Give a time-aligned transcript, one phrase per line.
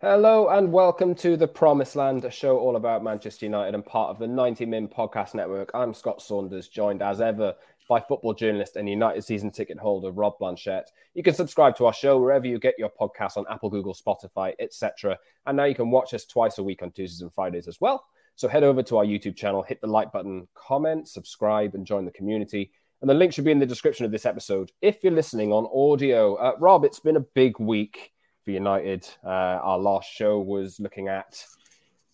[0.00, 4.10] Hello and welcome to the Promised Land, a show all about Manchester United and part
[4.10, 5.72] of the 90 Min Podcast Network.
[5.74, 7.56] I'm Scott Saunders, joined as ever
[7.88, 10.86] by football journalist and United season ticket holder Rob Blanchette.
[11.14, 14.52] You can subscribe to our show wherever you get your podcasts on Apple, Google, Spotify,
[14.60, 15.18] etc.
[15.46, 18.04] And now you can watch us twice a week on Tuesdays and Fridays as well.
[18.36, 22.04] So head over to our YouTube channel, hit the like button, comment, subscribe, and join
[22.04, 22.70] the community.
[23.00, 25.66] And the link should be in the description of this episode if you're listening on
[25.74, 26.36] audio.
[26.36, 28.12] Uh, Rob, it's been a big week
[28.48, 29.06] for United.
[29.22, 31.44] Uh, our last show was looking at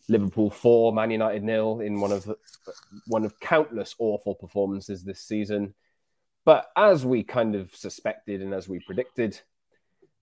[0.08, 2.28] Liverpool four, Man United nil in one of
[3.06, 5.74] one of countless awful performances this season.
[6.44, 9.40] But as we kind of suspected and as we predicted,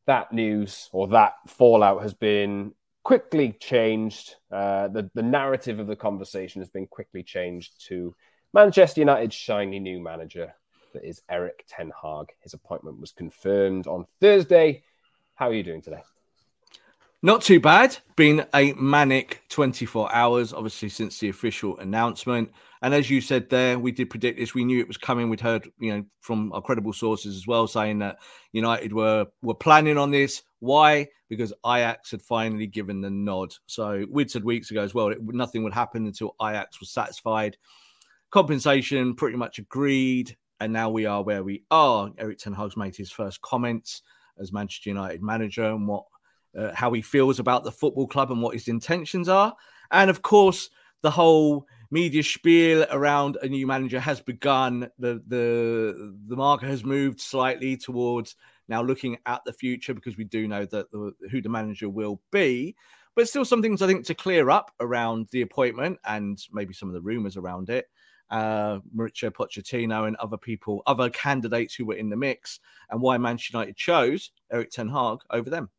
[0.06, 4.34] that news or that fallout has been quickly changed.
[4.50, 8.14] Uh, the the narrative of the conversation has been quickly changed to
[8.52, 10.52] Manchester United's shiny new manager,
[10.92, 12.26] that is Erik Ten Hag.
[12.40, 14.84] His appointment was confirmed on Thursday
[15.42, 16.00] how are you doing today?
[17.20, 17.98] Not too bad.
[18.14, 22.52] Been a manic 24 hours, obviously, since the official announcement.
[22.80, 24.54] And as you said there, we did predict this.
[24.54, 25.28] We knew it was coming.
[25.28, 28.18] We'd heard, you know, from our credible sources as well, saying that
[28.52, 30.42] United were were planning on this.
[30.60, 31.08] Why?
[31.28, 33.52] Because Ajax had finally given the nod.
[33.66, 37.56] So we'd said weeks ago as well, it, nothing would happen until Ajax was satisfied.
[38.30, 42.12] Compensation pretty much agreed, and now we are where we are.
[42.16, 44.02] Erik Ten Hag's made his first comments
[44.38, 46.04] as Manchester United manager and what
[46.56, 49.54] uh, how he feels about the football club and what his intentions are.
[49.90, 50.70] And of course,
[51.02, 54.88] the whole media spiel around a new manager has begun.
[54.98, 58.36] The the the marker has moved slightly towards
[58.68, 62.20] now looking at the future because we do know that the, who the manager will
[62.30, 62.74] be.
[63.14, 66.88] But still, some things I think to clear up around the appointment and maybe some
[66.88, 67.86] of the rumours around it
[68.30, 72.60] uh, Mauricio Pochettino and other people, other candidates who were in the mix,
[72.90, 75.70] and why Manchester United chose Erik Ten Hag over them.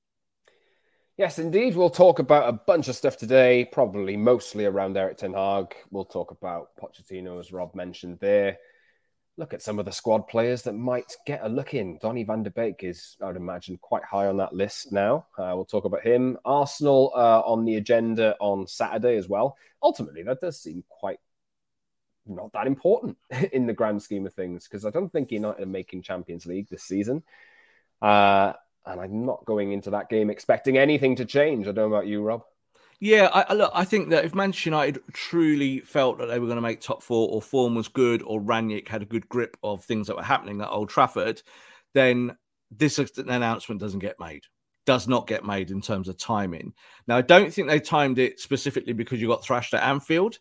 [1.16, 1.76] Yes, indeed.
[1.76, 5.76] We'll talk about a bunch of stuff today, probably mostly around Erik Ten Hag.
[5.92, 8.58] We'll talk about Pochettino, as Rob mentioned there.
[9.38, 12.00] Look at some of the squad players that might get a look in.
[12.02, 15.28] Donny van de Beek is, I'd imagine, quite high on that list now.
[15.38, 16.38] Uh, we'll talk about him.
[16.46, 19.56] Arsenal uh, on the agenda on Saturday as well.
[19.82, 21.20] Ultimately, that does seem quite
[22.26, 23.18] not that important
[23.52, 26.70] in the grand scheme of things because I don't think United are making Champions League
[26.70, 27.24] this season.
[28.02, 28.54] Uh,
[28.86, 31.68] and I'm not going into that game expecting anything to change.
[31.68, 32.44] I don't know about you, Rob.
[33.00, 36.56] Yeah, I, look, I think that if Manchester United truly felt that they were going
[36.56, 39.84] to make top four, or form was good, or Rangnick had a good grip of
[39.84, 41.42] things that were happening at Old Trafford,
[41.94, 42.38] then
[42.72, 44.44] this announcement doesn't get made.
[44.86, 46.74] Does not get made in terms of timing.
[47.06, 50.40] Now, I don't think they timed it specifically because you got thrashed at Anfield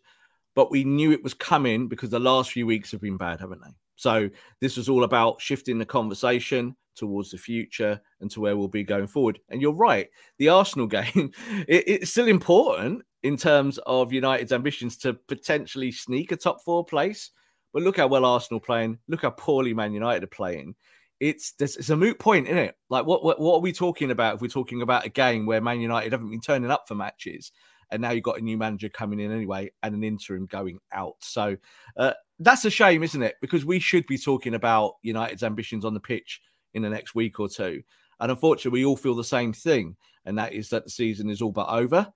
[0.55, 3.61] but we knew it was coming because the last few weeks have been bad, haven't
[3.61, 3.73] they?
[3.95, 8.67] So this was all about shifting the conversation towards the future and to where we'll
[8.67, 9.39] be going forward.
[9.49, 11.31] And you're right, the Arsenal game
[11.67, 16.85] it, it's still important in terms of United's ambitions to potentially sneak a top four
[16.85, 17.31] place.
[17.71, 18.99] But look how well Arsenal playing.
[19.07, 20.75] Look how poorly Man United are playing.
[21.19, 22.75] It's it's a moot point, isn't it?
[22.89, 25.61] Like what, what what are we talking about if we're talking about a game where
[25.61, 27.51] Man United haven't been turning up for matches?
[27.91, 31.15] And now you've got a new manager coming in anyway and an interim going out.
[31.19, 31.57] So
[31.97, 33.35] uh, that's a shame, isn't it?
[33.41, 36.41] Because we should be talking about United's ambitions on the pitch
[36.73, 37.83] in the next week or two.
[38.19, 39.95] And unfortunately, we all feel the same thing,
[40.25, 42.07] and that is that the season is all but over,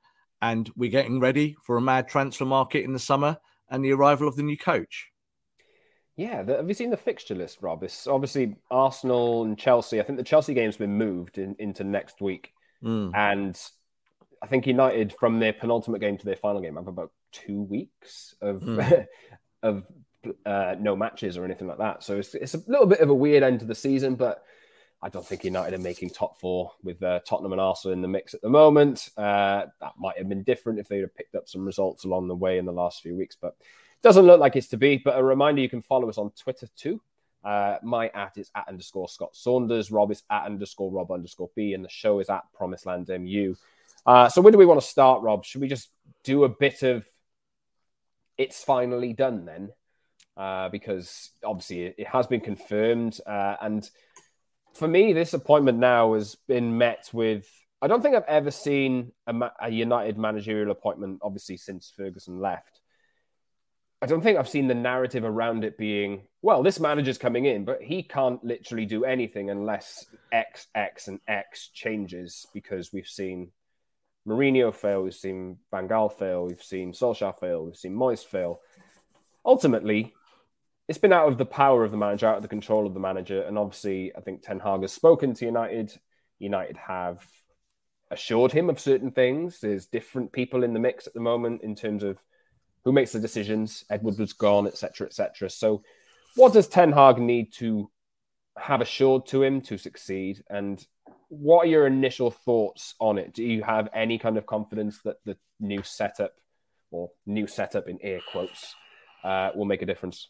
[0.42, 3.38] and we're getting ready for a mad transfer market in the summer
[3.70, 5.10] and the arrival of the new coach.
[6.16, 7.84] Yeah, the, have you seen the fixture list, Rob?
[7.84, 10.00] It's obviously Arsenal and Chelsea.
[10.00, 12.54] I think the Chelsea game's been moved in, into next week,
[12.84, 13.12] mm.
[13.16, 13.60] and
[14.42, 18.36] I think United from their penultimate game to their final game have about two weeks
[18.42, 19.06] of mm.
[19.64, 19.86] of
[20.46, 22.04] uh, no matches or anything like that.
[22.04, 24.44] So it's, it's a little bit of a weird end to the season, but
[25.02, 28.08] I don't think United are making top four with uh, Tottenham and Arsenal in the
[28.08, 29.10] mix at the moment.
[29.16, 32.36] Uh, that might have been different if they'd have picked up some results along the
[32.36, 34.98] way in the last few weeks, but it doesn't look like it's to be.
[34.98, 37.02] But a reminder, you can follow us on Twitter too.
[37.44, 39.92] Uh, my at is at underscore Scott Saunders.
[39.92, 43.56] Rob is at underscore Rob underscore B, and the show is at Promised Land MU.
[44.08, 45.44] Uh, so where do we want to start, Rob?
[45.44, 45.90] Should we just
[46.24, 47.06] do a bit of
[48.38, 49.70] it's finally done then?
[50.38, 53.20] Uh, because obviously it, has been confirmed.
[53.28, 53.90] Uh, and
[54.76, 57.46] for me, this appointment now has been met with
[57.82, 62.80] I don't think I've ever seen a, a United managerial appointment, obviously since Ferguson left.
[64.02, 67.66] I don't think I've seen the narrative around it being, well, this manager's coming in,
[67.66, 73.52] but he can't literally do anything unless X, X, and X changes because we've seen
[74.28, 78.60] Mourinho fail, we've seen Van Gaal fail, we've seen Solskjaer fail, we've seen Moyes fail.
[79.46, 80.14] Ultimately,
[80.88, 83.00] it's been out of the power of the manager, out of the control of the
[83.00, 83.42] manager.
[83.42, 85.98] And obviously, I think Ten Hag has spoken to United.
[86.40, 87.26] United have
[88.12, 89.60] assured him of certain things.
[89.60, 92.20] There's different people in the mix at the moment in terms of
[92.84, 93.86] who makes the decisions.
[93.90, 95.50] Edward was gone, etc., etc.
[95.50, 95.84] So,
[96.36, 97.90] what does Ten Hag need to
[98.58, 100.44] have assured to him to succeed?
[100.50, 100.86] And
[101.30, 103.34] what are your initial thoughts on it?
[103.34, 106.34] Do you have any kind of confidence that the new setup,
[106.92, 108.76] or new setup in air quotes,
[109.24, 110.30] uh, will make a difference?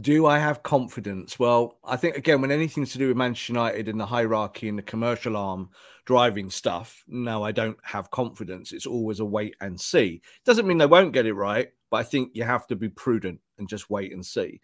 [0.00, 1.38] Do I have confidence?
[1.38, 4.76] Well, I think again, when anything's to do with Manchester United and the hierarchy and
[4.76, 5.70] the commercial arm
[6.04, 8.72] driving stuff, no, I don't have confidence.
[8.72, 10.20] It's always a wait and see.
[10.44, 13.40] Doesn't mean they won't get it right, but I think you have to be prudent
[13.58, 14.60] and just wait and see.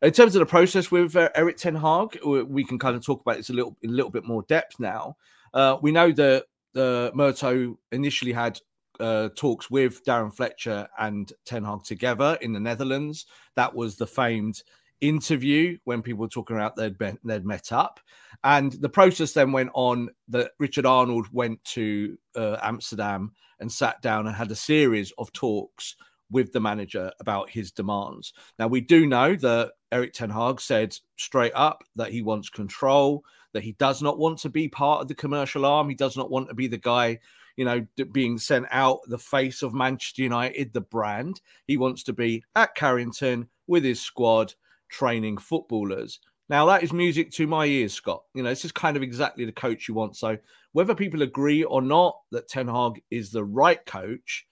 [0.00, 3.20] In terms of the process with uh, Erik Ten Hag, we can kind of talk
[3.20, 5.16] about this a little, in a little bit more depth now.
[5.52, 6.44] Uh, we know that
[6.76, 8.60] uh, Murtough initially had
[9.00, 13.26] uh, talks with Darren Fletcher and Ten Hag together in the Netherlands.
[13.56, 14.62] That was the famed
[15.00, 17.98] interview when people were talking about they'd, been, they'd met up.
[18.44, 24.00] And the process then went on that Richard Arnold went to uh, Amsterdam and sat
[24.00, 25.96] down and had a series of talks
[26.30, 28.32] with the manager about his demands.
[28.58, 33.24] Now, we do know that Erik Ten Hag said straight up that he wants control,
[33.52, 35.88] that he does not want to be part of the commercial arm.
[35.88, 37.18] He does not want to be the guy
[37.58, 41.40] you know, being sent out, the face of Manchester United, the brand.
[41.66, 44.54] He wants to be at Carrington with his squad
[44.88, 46.20] training footballers.
[46.48, 48.22] Now, that is music to my ears, Scott.
[48.32, 50.16] You know, this is kind of exactly the coach you want.
[50.16, 50.38] So,
[50.70, 54.46] whether people agree or not that Ten Hag is the right coach,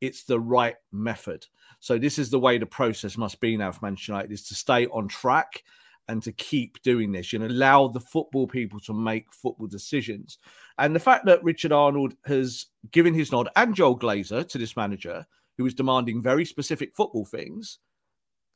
[0.00, 1.46] it's the right method.
[1.80, 4.54] So, this is the way the process must be now for Manchester United is to
[4.54, 5.62] stay on track
[6.08, 10.38] and to keep doing this and allow the football people to make football decisions.
[10.78, 14.76] And the fact that Richard Arnold has given his nod and Joel Glazer to this
[14.76, 15.26] manager
[15.58, 17.78] who is demanding very specific football things,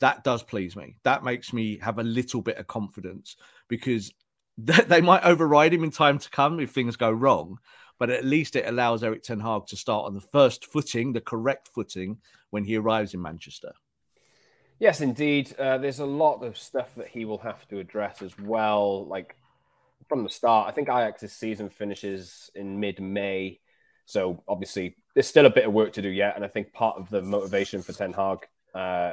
[0.00, 0.96] that does please me.
[1.04, 3.36] That makes me have a little bit of confidence
[3.68, 4.12] because
[4.58, 7.58] they might override him in time to come if things go wrong.
[8.02, 11.20] But at least it allows Erik Ten Hag to start on the first footing, the
[11.20, 12.18] correct footing,
[12.50, 13.70] when he arrives in Manchester.
[14.80, 15.54] Yes, indeed.
[15.56, 19.06] Uh, there's a lot of stuff that he will have to address as well.
[19.06, 19.36] Like
[20.08, 23.60] from the start, I think Ajax's season finishes in mid May.
[24.06, 26.34] So obviously, there's still a bit of work to do yet.
[26.34, 28.38] And I think part of the motivation for Ten Hag
[28.74, 29.12] uh,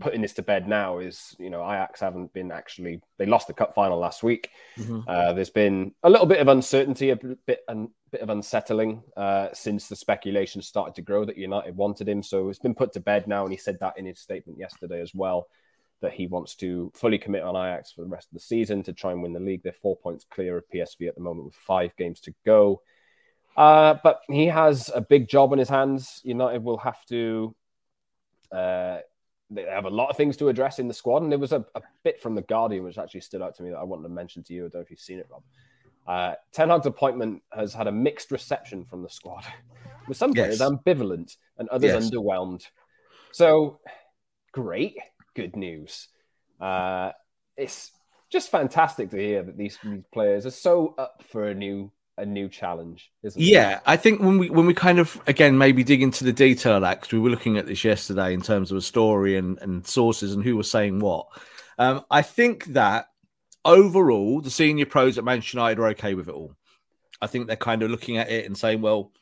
[0.00, 3.52] putting this to bed now is, you know, Ajax haven't been actually, they lost the
[3.52, 4.50] cup final last week.
[4.78, 5.00] Mm-hmm.
[5.06, 9.02] Uh, there's been a little bit of uncertainty, a bit, and a bit of unsettling
[9.16, 12.22] uh, since the speculation started to grow that United wanted him.
[12.22, 13.44] So it's been put to bed now.
[13.44, 15.48] And he said that in his statement yesterday as well,
[16.00, 18.92] that he wants to fully commit on Ajax for the rest of the season to
[18.92, 19.62] try and win the league.
[19.62, 22.82] They're four points clear of PSV at the moment with five games to go.
[23.56, 26.20] Uh, but he has a big job on his hands.
[26.22, 27.56] United will have to
[28.52, 28.98] uh,
[29.50, 31.22] they have a lot of things to address in the squad.
[31.22, 33.70] And there was a, a, bit from the Guardian which actually stood out to me
[33.70, 34.66] that I wanted to mention to you.
[34.66, 35.42] I don't know if you've seen it, Rob.
[36.06, 39.44] Uh, Ten Hag's appointment has had a mixed reception from the squad,
[40.08, 40.68] with some players yes.
[40.68, 42.10] ambivalent and others yes.
[42.10, 42.66] underwhelmed.
[43.32, 43.80] So
[44.52, 44.98] great,
[45.34, 46.08] good news.
[46.60, 47.12] Uh,
[47.56, 47.92] it's
[48.30, 52.26] just fantastic to hear that these, these players are so up for a new a
[52.26, 53.44] new challenge, isn't it?
[53.44, 53.80] yeah?
[53.86, 57.00] I think when we when we kind of again maybe dig into the detail that
[57.00, 60.34] because we were looking at this yesterday in terms of a story and, and sources
[60.34, 61.26] and who was saying what.
[61.78, 63.08] Um, I think that
[63.64, 66.54] overall the senior pros at Manchester United are okay with it all.
[67.20, 69.12] I think they're kind of looking at it and saying, well,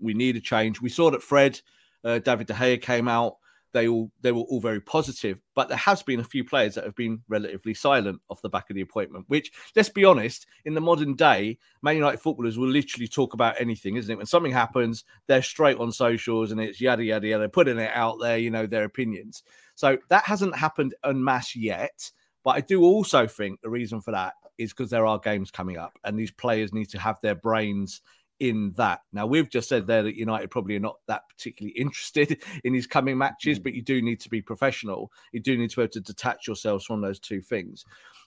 [0.00, 0.80] we need a change.
[0.80, 1.60] We saw that Fred,
[2.04, 3.36] uh, David De Gea came out
[3.74, 5.38] they all they were all very positive.
[5.54, 8.70] But there has been a few players that have been relatively silent off the back
[8.70, 9.26] of the appointment.
[9.28, 13.60] Which, let's be honest, in the modern day, Man United footballers will literally talk about
[13.60, 14.16] anything, isn't it?
[14.16, 18.18] When something happens, they're straight on socials and it's yada yada yada, putting it out
[18.20, 19.42] there, you know, their opinions.
[19.74, 22.10] So that hasn't happened en masse yet.
[22.44, 25.78] But I do also think the reason for that is because there are games coming
[25.78, 28.02] up and these players need to have their brains
[28.44, 29.00] in that.
[29.12, 32.86] Now, we've just said there that United probably are not that particularly interested in his
[32.86, 33.62] coming matches, mm.
[33.62, 35.10] but you do need to be professional.
[35.32, 37.84] You do need to be able to detach yourselves from those two things.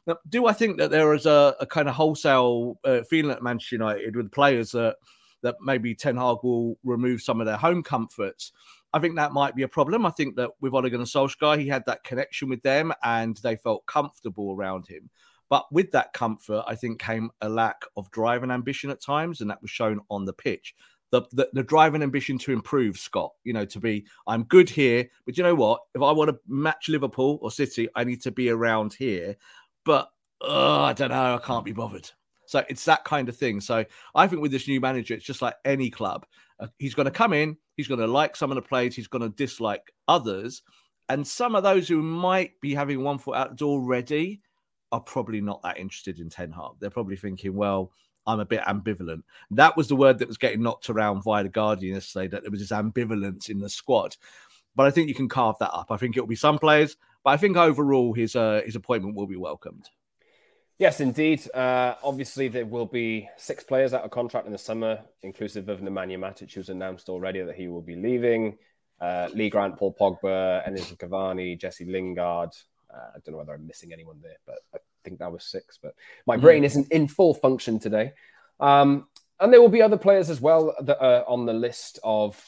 [0.08, 3.44] Now, do I think that there is a, a kind of wholesale uh, feeling at
[3.44, 4.98] Manchester United with players that
[5.44, 8.52] that maybe Ten Hag will remove some of their home comforts?
[8.94, 10.06] I think that might be a problem.
[10.06, 13.56] I think that with Ole Gunnar Solskjaer, he had that connection with them and they
[13.56, 15.12] felt comfortable around him.
[15.50, 19.42] But with that comfort, I think came a lack of drive and ambition at times,
[19.42, 20.76] and that was shown on the pitch.
[21.12, 24.70] The, the, the drive and ambition to improve, Scott, you know, to be, I'm good
[24.70, 25.80] here, but you know what?
[25.96, 29.38] If I want to match Liverpool or City, I need to be around here.
[29.86, 30.10] But
[30.42, 32.10] I don't know, I can't be bothered.
[32.46, 33.62] So it's that kind of thing.
[33.62, 33.86] So
[34.16, 36.26] I think with this new manager, it's just like any club.
[36.60, 39.08] Uh, he's going to come in, he's going to like some of the players, he's
[39.08, 40.62] going to dislike others.
[41.10, 44.42] And some of those who might be having one foot out the door already
[44.92, 46.72] are probably not that interested in Ten Hag.
[46.80, 47.92] They're probably thinking, well,
[48.26, 49.24] I'm a bit ambivalent.
[49.52, 52.52] That was the word that was getting knocked around via the Guardian yesterday, that there
[52.52, 54.16] was this ambivalence in the squad.
[54.76, 55.88] But I think you can carve that up.
[55.92, 59.28] I think it'll be some players, but I think overall his uh, his appointment will
[59.28, 59.90] be welcomed.
[60.78, 61.50] Yes, indeed.
[61.56, 65.80] Uh, obviously, there will be six players out of contract in the summer, inclusive of
[65.80, 68.58] Nemanja Matic, who's announced already that he will be leaving.
[69.02, 72.52] Uh, Lee Grant, Paul Pogba, Enes Cavani, Jesse Lingard.
[72.94, 75.78] Uh, I don't know whether I'm missing anyone there, but I think that was six.
[75.82, 76.42] But my mm-hmm.
[76.42, 78.14] brain isn't in full function today.
[78.60, 79.08] Um,
[79.40, 82.42] and there will be other players as well that are on the list of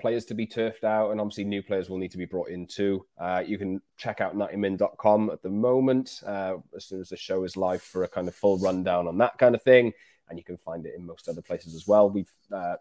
[0.00, 2.66] players to be turfed out, and obviously new players will need to be brought in
[2.66, 3.04] too.
[3.18, 7.44] Uh, you can check out 90min.com at the moment uh, as soon as the show
[7.44, 9.92] is live for a kind of full rundown on that kind of thing,
[10.28, 12.08] and you can find it in most other places as well.
[12.08, 12.76] We've uh,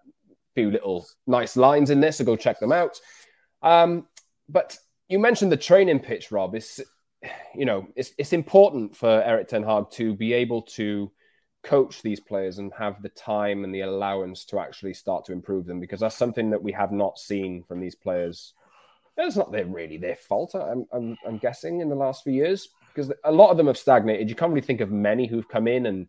[0.56, 3.00] few little nice lines in there, so go check them out.
[3.62, 4.08] Um,
[4.48, 4.78] but
[5.10, 6.56] you mentioned the training pitch, Rob.
[6.56, 6.80] It's
[7.54, 11.12] you know it's it's important for Erik Ten Hag to be able to
[11.64, 15.66] coach these players and have the time and the allowance to actually start to improve
[15.66, 18.54] them because that's something that we have not seen from these players.
[19.18, 22.70] It's not their, really their fault, I'm, I'm, I'm guessing, in the last few years
[22.88, 24.30] because a lot of them have stagnated.
[24.30, 26.08] You can't really think of many who've come in and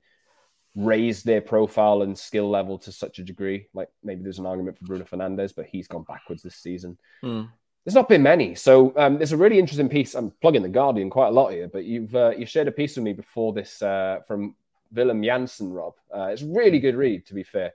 [0.76, 3.66] raised their profile and skill level to such a degree.
[3.75, 6.99] Like maybe there's an argument for Bruno Fernandes, but he's gone backwards this season.
[7.25, 7.49] Mm.
[7.85, 10.15] There's not been many, so um, there's a really interesting piece.
[10.15, 12.97] I'm plugging the Guardian quite a lot here, but you've uh, you shared a piece
[12.97, 14.55] with me before this uh, from
[14.93, 15.95] Willem Janssen, Rob.
[16.15, 17.73] Uh, it's a really good read, to be fair,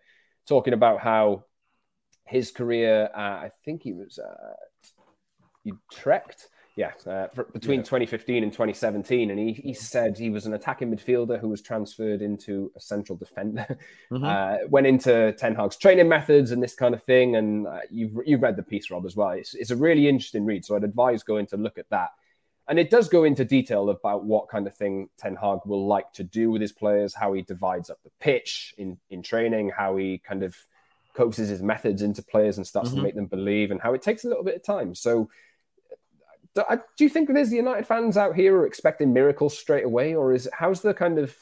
[0.47, 1.45] talking about how
[2.23, 4.19] his career, I think he was
[5.63, 7.85] Utrecht, yeah, uh, between yeah.
[7.85, 9.31] 2015 and 2017.
[9.31, 13.17] And he, he said he was an attacking midfielder who was transferred into a central
[13.17, 13.65] defender,
[14.11, 14.23] mm-hmm.
[14.23, 17.37] uh, went into Ten Hag's training methods and this kind of thing.
[17.37, 19.31] And uh, you've, you've read the piece, Rob, as well.
[19.31, 20.65] It's, it's a really interesting read.
[20.65, 22.09] So I'd advise going to look at that
[22.67, 26.11] and it does go into detail about what kind of thing Ten Hag will like
[26.13, 29.97] to do with his players, how he divides up the pitch in, in training, how
[29.97, 30.55] he kind of
[31.13, 32.97] coaxes his methods into players and starts mm-hmm.
[32.97, 34.95] to make them believe, and how it takes a little bit of time.
[34.95, 35.29] So,
[36.55, 36.63] do,
[36.97, 40.49] do you think there's United fans out here are expecting miracles straight away, or is
[40.53, 41.35] how's the kind of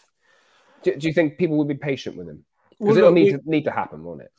[0.83, 2.43] do, do you think people will be patient with him?
[2.71, 4.31] Because well, it'll need, we, to, need to happen, won't it?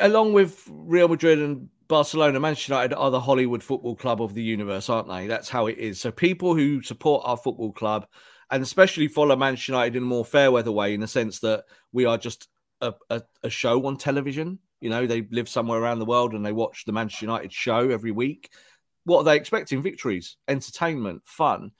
[0.00, 4.42] Along with Real Madrid and Barcelona, Manchester United are the Hollywood football club of the
[4.42, 5.26] universe, aren't they?
[5.26, 6.00] That's how it is.
[6.00, 8.06] So people who support our football club
[8.50, 11.64] and especially follow Manchester United in a more fair weather way, in the sense that
[11.92, 12.48] we are just
[12.80, 14.58] a, a, a show on television.
[14.80, 17.88] You know, they live somewhere around the world and they watch the Manchester United show
[17.88, 18.50] every week.
[19.04, 19.82] What are they expecting?
[19.82, 21.72] Victories, entertainment, fun.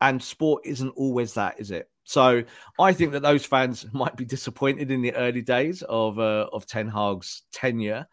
[0.00, 1.88] And sport isn't always that, is it?
[2.04, 2.44] So
[2.78, 6.66] I think that those fans might be disappointed in the early days of uh, of
[6.66, 8.06] Ten Hag's tenure.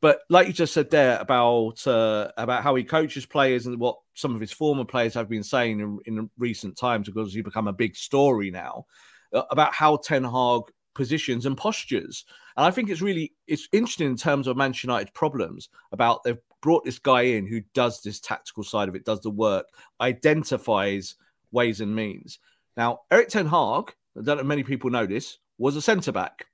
[0.00, 3.96] But like you just said there about uh, about how he coaches players and what
[4.14, 7.68] some of his former players have been saying in, in recent times, because he's become
[7.68, 8.84] a big story now
[9.32, 10.62] uh, about how Ten Hag
[10.94, 12.24] positions and postures.
[12.56, 16.38] And I think it's really it's interesting in terms of Manchester United problems about they've
[16.64, 19.66] brought this guy in who does this tactical side of it, does the work,
[20.00, 21.14] identifies
[21.52, 22.38] ways and means.
[22.74, 26.46] Now, Erik Ten Hag, I don't know many people know this, was a centre back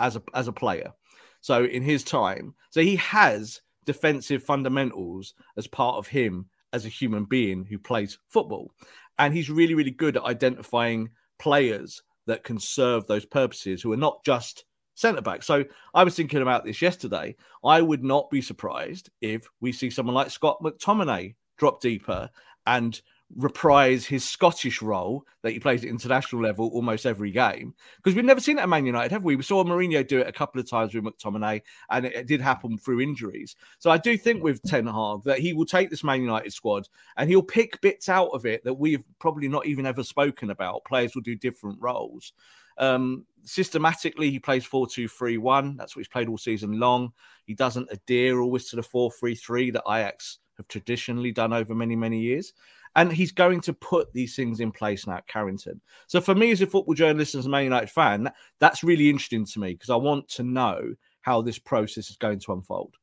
[0.00, 0.92] as a as a player.
[1.40, 6.88] So in his time, so he has defensive fundamentals as part of him as a
[6.88, 8.72] human being who plays football.
[9.20, 13.96] And he's really, really good at identifying players that can serve those purposes who are
[13.96, 15.42] not just centre back.
[15.42, 17.36] So I was thinking about this yesterday.
[17.64, 22.30] I would not be surprised if we see someone like Scott McTominay drop deeper
[22.66, 23.00] and
[23.36, 27.74] reprise his Scottish role that he plays at international level almost every game.
[27.96, 29.36] Because we've never seen it at Man United, have we?
[29.36, 32.40] We saw Mourinho do it a couple of times with McTominay, and it, it, did
[32.40, 33.56] happen through injuries.
[33.78, 36.88] So I do think with Ten Hag that he will take this Man United squad
[37.16, 40.84] and he'll pick bits out of it that we've probably not even ever spoken about.
[40.84, 42.32] Players will do different roles.
[42.78, 45.76] Um, systematically, he plays 4 2 3 1.
[45.76, 47.12] That's what he's played all season long.
[47.46, 51.74] He doesn't adhere always to the 4 3 3 that Ajax have traditionally done over
[51.74, 52.52] many, many years.
[52.96, 55.80] And he's going to put these things in place now at Carrington.
[56.06, 59.10] So for me as a football journalist and as a Man United fan, that's really
[59.10, 62.94] interesting to me because I want to know how this process is going to unfold.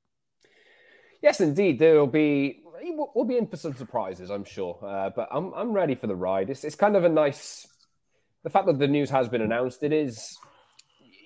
[1.22, 1.78] Yes, indeed.
[1.78, 4.80] There will be we'll be in for some surprises, I'm sure.
[4.82, 6.50] Uh, but I'm I'm ready for the ride.
[6.50, 7.68] It's it's kind of a nice
[8.44, 10.38] the fact that the news has been announced, it is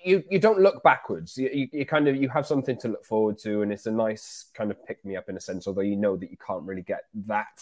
[0.04, 1.36] you you don't look backwards.
[1.36, 3.90] You, you, you, kind of you have something to look forward to, and it's a
[3.90, 5.66] nice kind of pick me up in a sense.
[5.66, 7.60] Although you know that you can't really get that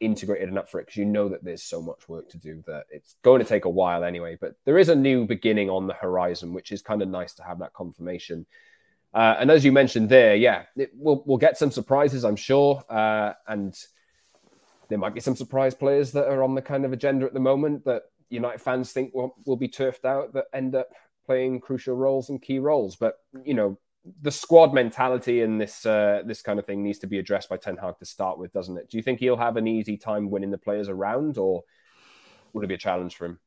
[0.00, 2.84] integrated enough for it because you know that there's so much work to do that
[2.90, 4.36] it's going to take a while anyway.
[4.38, 7.42] But there is a new beginning on the horizon, which is kind of nice to
[7.42, 8.44] have that confirmation.
[9.14, 12.82] Uh, and as you mentioned there, yeah, it, we'll we'll get some surprises, I'm sure,
[12.90, 13.74] uh, and
[14.88, 17.40] there might be some surprise players that are on the kind of agenda at the
[17.40, 20.88] moment that United fans think will, will be turfed out that end up
[21.26, 22.96] playing crucial roles and key roles.
[22.96, 23.78] But you know,
[24.22, 27.56] the squad mentality and this uh, this kind of thing needs to be addressed by
[27.56, 28.90] Ten Hag to start with, doesn't it?
[28.90, 31.62] Do you think he'll have an easy time winning the players around, or
[32.52, 33.38] would it be a challenge for him?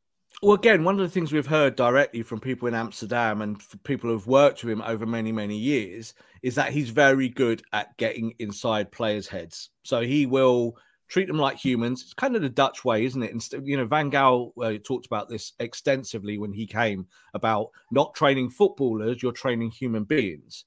[0.41, 4.09] Well, again, one of the things we've heard directly from people in Amsterdam and people
[4.09, 8.33] who've worked with him over many, many years is that he's very good at getting
[8.39, 9.69] inside players' heads.
[9.83, 10.77] So he will
[11.07, 12.01] treat them like humans.
[12.03, 13.31] It's kind of the Dutch way, isn't it?
[13.31, 18.15] And you know, Van Gaal uh, talked about this extensively when he came about not
[18.15, 20.65] training footballers, you're training human beings.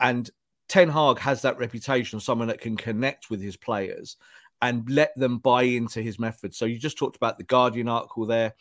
[0.00, 0.30] And
[0.68, 4.16] Ten Hag has that reputation, of someone that can connect with his players
[4.62, 6.54] and let them buy into his method.
[6.54, 8.54] So you just talked about the Guardian article there.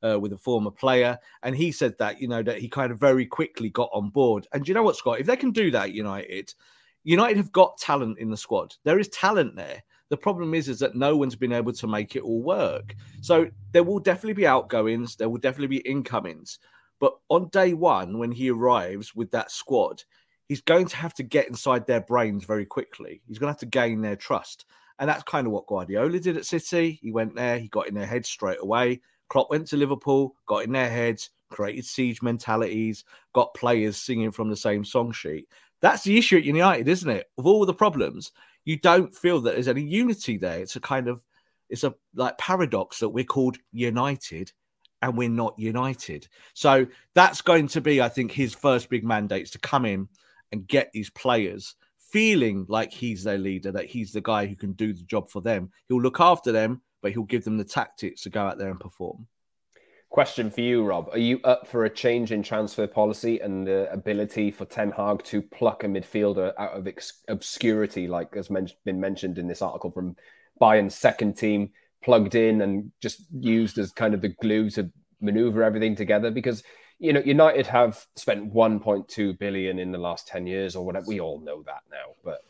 [0.00, 3.00] Uh, with a former player, and he said that you know that he kind of
[3.00, 4.46] very quickly got on board.
[4.52, 5.18] And you know what, Scott?
[5.18, 6.54] If they can do that, United,
[7.02, 8.76] United have got talent in the squad.
[8.84, 9.82] There is talent there.
[10.10, 12.94] The problem is, is that no one's been able to make it all work.
[13.20, 16.58] So there will definitely be outgoings, there will definitely be incomings.
[17.00, 20.02] But on day one, when he arrives with that squad,
[20.48, 23.22] he's going to have to get inside their brains very quickly.
[23.28, 24.64] He's going to have to gain their trust.
[24.98, 26.98] And that's kind of what Guardiola did at City.
[27.00, 29.00] He went there, he got in their heads straight away.
[29.28, 34.48] Klopp went to Liverpool, got in their heads, created siege mentalities, got players singing from
[34.48, 35.46] the same song sheet.
[35.80, 37.26] That's the issue at United, isn't it?
[37.36, 38.32] Of all the problems,
[38.68, 40.60] you don't feel that there's any unity there.
[40.60, 41.24] It's a kind of
[41.70, 44.52] it's a like paradox that we're called united
[45.00, 46.28] and we're not united.
[46.52, 50.06] So that's going to be, I think, his first big mandate to come in
[50.52, 54.72] and get these players feeling like he's their leader, that he's the guy who can
[54.72, 55.70] do the job for them.
[55.88, 58.80] He'll look after them, but he'll give them the tactics to go out there and
[58.80, 59.26] perform.
[60.10, 61.10] Question for you, Rob.
[61.12, 65.22] Are you up for a change in transfer policy and the ability for Ten Hag
[65.24, 69.60] to pluck a midfielder out of ex- obscurity, like has men- been mentioned in this
[69.60, 70.16] article from
[70.60, 71.70] Bayern's second team,
[72.02, 74.90] plugged in and just used as kind of the glue to
[75.20, 76.30] maneuver everything together?
[76.30, 76.62] Because
[76.98, 81.04] you know United have spent 1.2 billion in the last 10 years or whatever.
[81.06, 82.40] We all know that now, but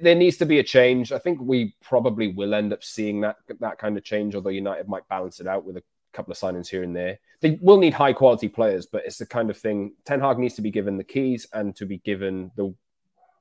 [0.00, 1.12] there needs to be a change.
[1.12, 4.88] I think we probably will end up seeing that that kind of change, although United
[4.88, 5.82] might balance it out with a
[6.18, 7.20] couple of signings here and there.
[7.40, 10.54] They will need high quality players, but it's the kind of thing Ten Hag needs
[10.54, 12.74] to be given the keys and to be given the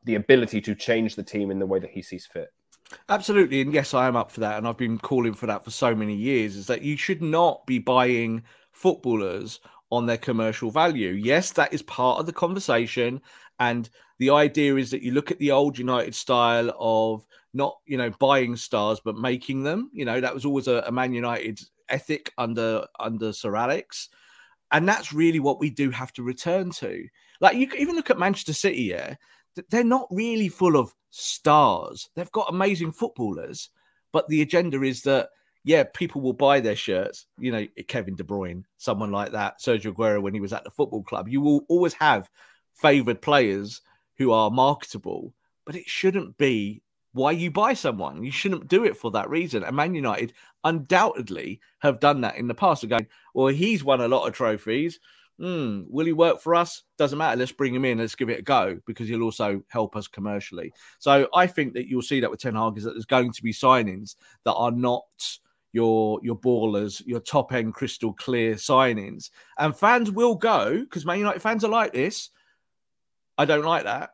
[0.03, 2.49] the ability to change the team in the way that he sees fit.
[3.09, 5.71] Absolutely, and yes, I am up for that, and I've been calling for that for
[5.71, 6.55] so many years.
[6.55, 9.59] Is that you should not be buying footballers
[9.89, 11.13] on their commercial value.
[11.13, 13.19] Yes, that is part of the conversation,
[13.59, 17.97] and the idea is that you look at the old United style of not, you
[17.97, 19.89] know, buying stars but making them.
[19.93, 21.59] You know, that was always a, a Man United
[21.89, 24.09] ethic under under Sir Alex,
[24.71, 27.07] and that's really what we do have to return to.
[27.39, 29.15] Like you even look at Manchester City, yeah,
[29.69, 32.09] they're not really full of stars.
[32.15, 33.69] They've got amazing footballers,
[34.11, 35.29] but the agenda is that
[35.63, 37.25] yeah, people will buy their shirts.
[37.37, 40.69] You know, Kevin De Bruyne, someone like that, Sergio Aguero when he was at the
[40.69, 41.27] football club.
[41.27, 42.29] You will always have
[42.73, 43.81] favoured players
[44.17, 45.33] who are marketable,
[45.65, 46.81] but it shouldn't be
[47.17, 48.23] why you buy someone.
[48.23, 49.63] You shouldn't do it for that reason.
[49.63, 52.83] And Man United undoubtedly have done that in the past.
[52.83, 54.99] Again, going, well, he's won a lot of trophies.
[55.39, 56.83] Hmm, will he work for us?
[56.97, 57.37] Doesn't matter.
[57.37, 57.99] Let's bring him in.
[57.99, 60.73] Let's give it a go because he'll also help us commercially.
[60.97, 63.43] So I think that you'll see that with Ten Hag is that there's going to
[63.43, 65.03] be signings that are not
[65.73, 71.19] your your ballers, your top end crystal clear signings, and fans will go because Man
[71.19, 72.31] United fans are like this.
[73.37, 74.11] I don't like that.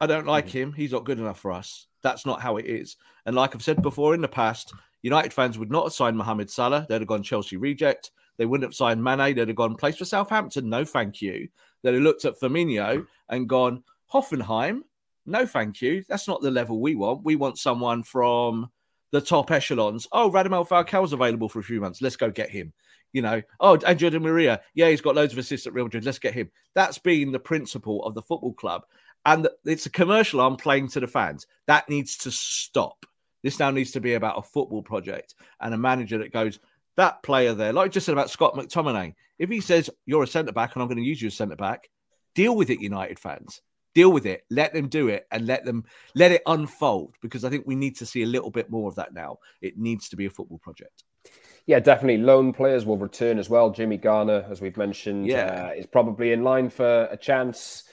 [0.00, 0.58] I don't like mm-hmm.
[0.58, 0.72] him.
[0.72, 1.86] He's not good enough for us.
[2.02, 2.96] That's not how it is.
[3.26, 6.50] And like I've said before in the past, United fans would not have signed Mohamed
[6.50, 6.86] Salah.
[6.88, 8.10] They'd have gone Chelsea reject.
[8.38, 9.34] They wouldn't have signed Mane.
[9.34, 10.68] They'd have gone place for Southampton.
[10.68, 11.48] No, thank you.
[11.82, 14.80] They'd have looked at Firmino and gone Hoffenheim.
[15.26, 16.04] No, thank you.
[16.08, 17.24] That's not the level we want.
[17.24, 18.70] We want someone from
[19.12, 20.08] the top echelons.
[20.10, 22.02] Oh, Radamel Falcao's available for a few months.
[22.02, 22.72] Let's go get him.
[23.12, 24.60] You know, oh, Angel Di Maria.
[24.74, 26.04] Yeah, he's got loads of assists at Real Madrid.
[26.04, 26.50] Let's get him.
[26.74, 28.84] That's been the principle of the football club
[29.26, 31.46] and it's a commercial I'm playing to the fans.
[31.66, 33.06] That needs to stop.
[33.42, 36.60] This now needs to be about a football project and a manager that goes,
[36.96, 40.26] that player there, like I just said about Scott McTominay, if he says you're a
[40.28, 41.88] centre back and I'm going to use you as centre back,
[42.34, 43.60] deal with it, United fans.
[43.94, 44.44] Deal with it.
[44.48, 47.96] Let them do it and let them let it unfold because I think we need
[47.96, 49.38] to see a little bit more of that now.
[49.60, 51.04] It needs to be a football project.
[51.66, 52.22] Yeah, definitely.
[52.22, 53.70] Loan players will return as well.
[53.70, 55.68] Jimmy Garner, as we've mentioned, Yeah.
[55.68, 57.84] uh, is probably in line for a chance.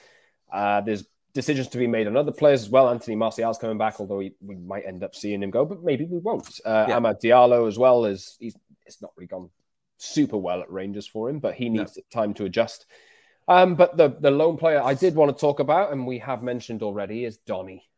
[0.50, 2.88] Uh, there's decisions to be made on other players as well.
[2.88, 6.04] Anthony Martial's coming back, although we, we might end up seeing him go, but maybe
[6.04, 6.60] we won't.
[6.64, 6.98] Uh, Yeah.
[6.98, 9.50] Amad Diallo as well is he's it's not really gone
[9.98, 11.82] super well at Rangers for him, but he No.
[11.82, 12.86] needs time to adjust.
[13.48, 16.42] Um, but the the lone player I did want to talk about, and we have
[16.42, 17.88] mentioned already, is Donny.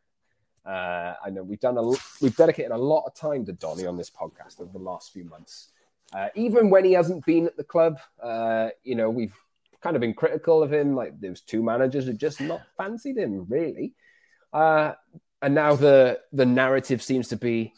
[0.64, 1.82] Uh, I know we've done a
[2.20, 5.24] we've dedicated a lot of time to Donny on this podcast over the last few
[5.24, 5.68] months.
[6.14, 9.34] Uh, even when he hasn't been at the club, uh, you know, we've
[9.82, 10.94] kind of been critical of him.
[10.94, 13.94] Like there was two managers who just not fancied him really,
[14.52, 14.92] uh,
[15.40, 17.72] and now the the narrative seems to be,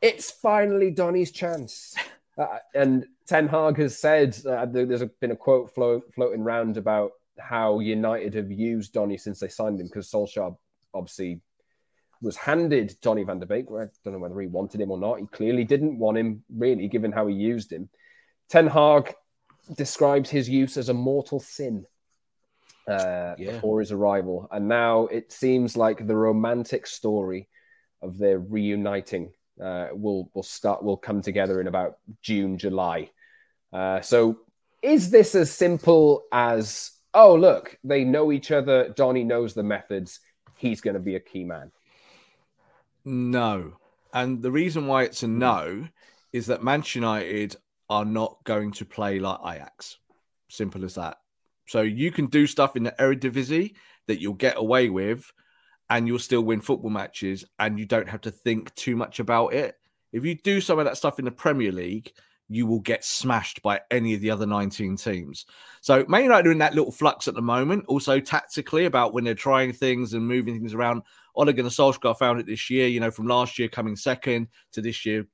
[0.00, 1.94] it's finally Donny's chance.
[2.38, 7.12] Uh, and Ten Hag has said uh, there's been a quote float, floating around about
[7.38, 10.56] how United have used Donny since they signed him because Solskjaer
[10.94, 11.40] obviously
[12.22, 13.66] was handed Donny van de Beek.
[13.70, 15.20] I don't know whether he wanted him or not.
[15.20, 17.88] He clearly didn't want him, really, given how he used him.
[18.48, 19.14] Ten Hag
[19.76, 21.84] describes his use as a mortal sin
[22.88, 23.52] uh, Yeah.
[23.52, 27.48] before his arrival, and now it seems like the romantic story
[28.02, 33.10] of their reuniting uh, will will start will come together in about June, July.
[33.72, 34.38] Uh, so,
[34.82, 38.88] is this as simple as oh look, they know each other.
[38.96, 40.20] Donny knows the methods.
[40.56, 41.70] He's going to be a key man.
[43.04, 43.76] No.
[44.12, 45.88] And the reason why it's a no
[46.32, 47.56] is that Manchester United
[47.90, 49.98] are not going to play like Ajax.
[50.48, 51.18] Simple as that.
[51.66, 53.74] So you can do stuff in the Eredivisie
[54.06, 55.30] that you'll get away with
[55.90, 59.52] and you'll still win football matches and you don't have to think too much about
[59.52, 59.76] it.
[60.12, 62.12] If you do some of that stuff in the Premier League,
[62.48, 65.46] you will get smashed by any of the other 19 teams.
[65.80, 69.22] So Man United are in that little flux at the moment, also tactically about when
[69.22, 71.02] they're trying things and moving things around.
[71.36, 74.82] Ole Gunnar Solskjaer found it this year, you know, from last year coming second to
[74.82, 75.26] this year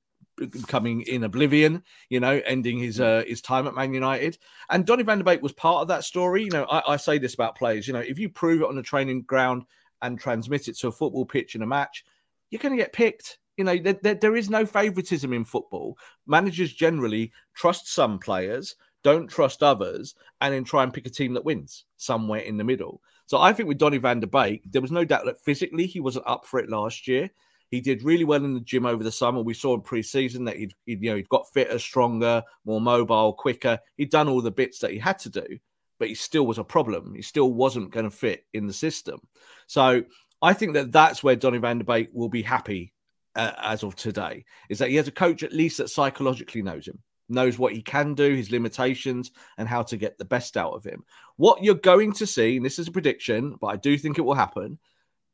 [0.66, 4.38] coming in oblivion, you know, ending his uh, his time at Man United.
[4.70, 6.44] And Donny van de Beek was part of that story.
[6.44, 8.76] You know, I, I say this about players, you know, if you prove it on
[8.76, 9.64] the training ground
[10.02, 12.04] and transmit it to a football pitch in a match,
[12.50, 13.38] you're going to get picked.
[13.56, 15.96] You know, there, there, there is no favoritism in football.
[16.26, 21.32] Managers generally trust some players, don't trust others, and then try and pick a team
[21.34, 23.00] that wins somewhere in the middle.
[23.24, 26.00] So I think with Donny van de Beek, there was no doubt that physically he
[26.00, 27.30] wasn't up for it last year.
[27.70, 29.42] He did really well in the gym over the summer.
[29.42, 33.32] We saw in pre-season that he'd, he'd you know he'd got fitter, stronger, more mobile,
[33.32, 33.78] quicker.
[33.96, 35.58] He'd done all the bits that he had to do,
[35.98, 37.14] but he still was a problem.
[37.14, 39.20] He still wasn't going to fit in the system.
[39.66, 40.04] So
[40.42, 42.92] I think that that's where Donny van de Beek will be happy
[43.34, 44.44] uh, as of today.
[44.68, 46.98] Is that he has a coach at least that psychologically knows him,
[47.28, 50.84] knows what he can do, his limitations, and how to get the best out of
[50.84, 51.04] him.
[51.36, 54.22] What you're going to see, and this is a prediction, but I do think it
[54.22, 54.78] will happen.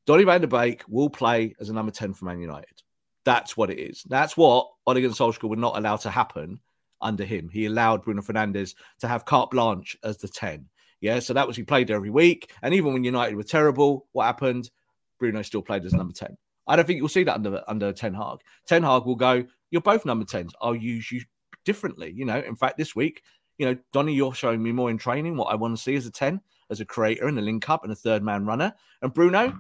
[0.07, 2.83] Donny van de Beek will play as a number 10 for Man United.
[3.25, 4.05] That's what it is.
[4.09, 6.61] That's what Ole Solskjaer would not allow to happen
[7.01, 7.49] under him.
[7.49, 10.67] He allowed Bruno Fernandes to have carte blanche as the 10.
[11.01, 12.53] Yeah, so that was he played every week.
[12.63, 14.71] And even when United were terrible, what happened?
[15.19, 16.37] Bruno still played as number 10.
[16.67, 18.39] I don't think you'll see that under under Ten Hag.
[18.67, 20.53] Ten Hag will go, You're both number 10s.
[20.61, 21.23] I'll use you
[21.65, 22.13] differently.
[22.15, 23.23] You know, in fact, this week,
[23.59, 26.07] you know, Donny, you're showing me more in training what I want to see as
[26.07, 28.73] a 10, as a creator and a link up and a third man runner.
[29.03, 29.59] And Bruno,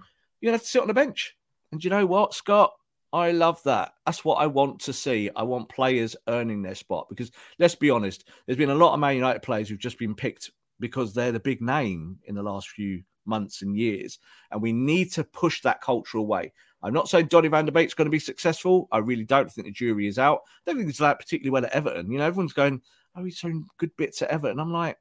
[0.48, 1.36] gonna have to sit on the bench.
[1.70, 2.72] And you know what, Scott?
[3.12, 3.92] I love that.
[4.06, 5.28] That's what I want to see.
[5.36, 9.00] I want players earning their spot because let's be honest, there's been a lot of
[9.00, 10.50] Man United players who've just been picked
[10.80, 14.18] because they're the big name in the last few months and years.
[14.50, 16.52] And we need to push that culture away.
[16.82, 18.88] I'm not saying Donny van de Beek's going to be successful.
[18.90, 20.40] I really don't think the jury is out.
[20.44, 22.10] I don't think he's like particularly well at Everton.
[22.10, 22.80] You know, everyone's going,
[23.14, 24.58] oh, he's showing good bits at Everton.
[24.58, 24.96] I'm like,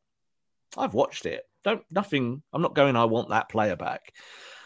[0.77, 1.43] I've watched it.
[1.63, 2.43] Don't nothing.
[2.53, 2.95] I'm not going.
[2.95, 4.13] I want that player back.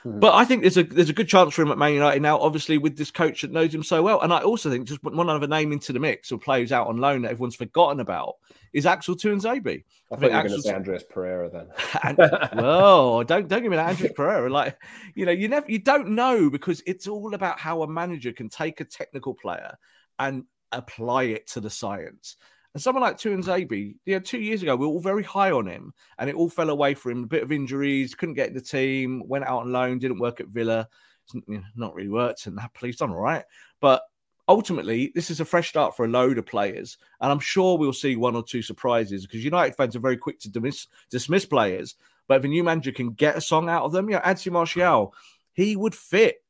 [0.05, 0.19] Hmm.
[0.19, 2.37] But I think there's a there's a good chance for him at Man United now.
[2.39, 5.27] Obviously, with this coach that knows him so well, and I also think just one
[5.27, 8.35] other name into the mix of players out on loan that everyone's forgotten about
[8.71, 9.47] is Axel Tuanzebe.
[9.47, 11.67] I I thought you were think going to Axel's- say Andreas Pereira then.
[12.03, 12.17] and,
[12.61, 14.47] well, don't don't give me that Andrew Pereira.
[14.47, 14.79] Like
[15.15, 18.47] you know, you never you don't know because it's all about how a manager can
[18.47, 19.75] take a technical player
[20.19, 22.35] and apply it to the science.
[22.75, 25.65] And someone like Tuanzebe, you know, two years ago we were all very high on
[25.65, 27.23] him, and it all fell away for him.
[27.23, 30.41] A bit of injuries, couldn't get in the team, went out on loan, didn't work
[30.41, 30.85] at Villa,
[31.23, 33.45] It's, not really worked, and Napoli he's done all right.
[33.79, 34.01] But
[34.49, 37.93] ultimately, this is a fresh start for a load of players, and I'm sure we'll
[37.93, 41.95] see one or two surprises because United fans are very quick to dismiss, dismiss players.
[42.27, 44.51] But if a new manager can get a song out of them, you know, Anthony
[44.51, 45.13] Martial,
[45.53, 46.43] he would fit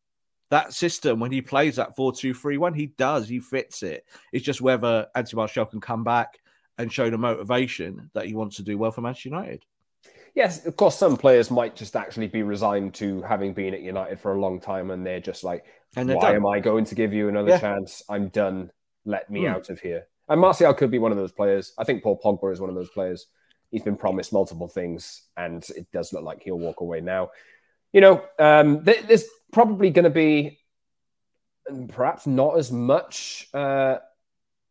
[0.55, 2.73] that system when he plays that 4 2 3 1.
[2.73, 4.05] He does, he fits it.
[4.31, 6.39] It's just whether Anthony Martial can come back
[6.77, 9.65] and show the motivation that he wants to do well for Manchester United.
[10.33, 14.17] Yes, of course, some players might just actually be resigned to having been at United
[14.19, 15.65] for a long time, and they're just like,
[15.97, 16.35] And "Why done.
[16.35, 17.59] am I going to give you another Yeah.
[17.59, 18.01] chance?
[18.09, 18.71] I'm done.
[19.05, 19.47] Let me Hmm.
[19.55, 21.73] out of here." And Martial could be one of those players.
[21.77, 23.27] I think Paul Pogba is one of those players.
[23.71, 27.31] He's been promised multiple things, and it does look like he'll walk away now.
[27.93, 30.59] You know, um, th- there's probably going to be
[31.87, 33.95] perhaps not as much uh,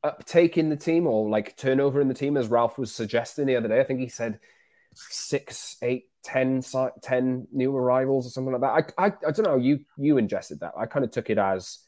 [0.03, 3.57] uptake in the team or like turnover in the team as Ralf was suggesting the
[3.57, 3.81] other day.
[3.81, 4.39] I think he said
[4.95, 6.63] six, eight, ten,
[7.01, 8.95] ten new arrivals or something like that.
[8.99, 9.57] I, I, I don't know.
[9.57, 10.75] You you ingested that.
[10.79, 11.79] I kind of took it as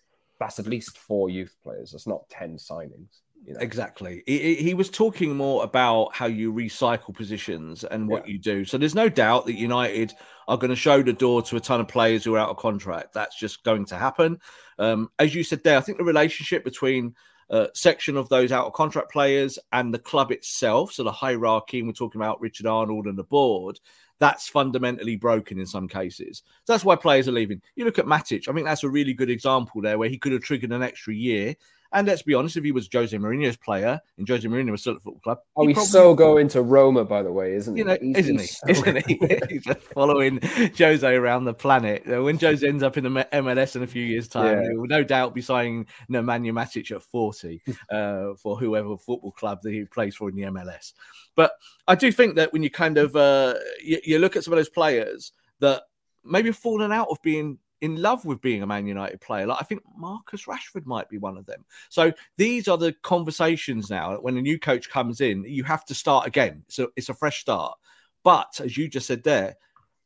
[0.40, 1.92] that's at least four youth players.
[1.92, 3.20] It's not ten signings.
[3.46, 3.60] You know?
[3.60, 4.24] Exactly.
[4.26, 8.32] He, he, was talking more about how you recycle positions and what yeah.
[8.32, 8.64] you do.
[8.64, 10.12] So there's no doubt that United
[10.48, 12.56] are going to show the door to a ton of players who are out of
[12.56, 13.12] contract.
[13.14, 14.40] That's just going to happen.
[14.80, 17.14] Um, as you said there, I think the relationship between
[17.48, 21.78] uh, section of those out of contract players and the club itself, so the hierarchy,
[21.78, 23.78] and we're talking about Richard Arnold and the board,
[24.18, 26.42] that's fundamentally broken in some cases.
[26.64, 27.62] So that's why players are leaving.
[27.76, 30.32] You look at Matic, I think that's a really good example there where he could
[30.32, 31.54] have triggered an extra year
[31.92, 34.94] and let's be honest, if he was Jose Mourinho's player and Jose Mourinho was still
[34.94, 37.80] at football club, oh, he's probably, so going to Roma, by the way, isn't he?
[37.80, 38.46] You know, he's, isn't he?
[38.46, 39.18] So isn't he?
[39.48, 40.40] he's following
[40.76, 42.06] Jose around the planet.
[42.06, 44.70] When Jose ends up in the MLS in a few years' time, yeah.
[44.70, 49.62] he will no doubt be signing Nemanja Matic at forty uh, for whoever football club
[49.62, 50.92] that he plays for in the MLS.
[51.34, 51.52] But
[51.86, 54.58] I do think that when you kind of uh, you, you look at some of
[54.58, 55.82] those players that
[56.24, 59.46] maybe fallen out of being in love with being a Man United player.
[59.46, 61.64] Like I think Marcus Rashford might be one of them.
[61.88, 64.16] So these are the conversations now.
[64.18, 66.64] When a new coach comes in, you have to start again.
[66.68, 67.76] So it's a fresh start.
[68.24, 69.56] But as you just said there,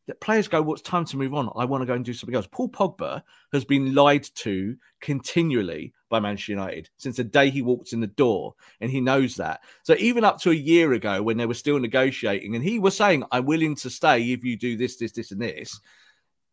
[0.07, 1.51] that players go, "What's well, time to move on?
[1.55, 5.93] I want to go and do something else." Paul Pogba has been lied to continually
[6.09, 9.61] by Manchester United since the day he walked in the door, and he knows that.
[9.85, 12.97] So even up to a year ago, when they were still negotiating, and he was
[12.97, 15.81] saying, "I'm willing to stay if you do this, this, this, and this,"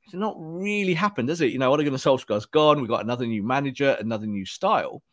[0.08, 1.52] It's not really happened, has it?
[1.52, 2.80] You know, Ole Gunnar Solskjaer's gone.
[2.80, 5.04] We've got another new manager, another new style.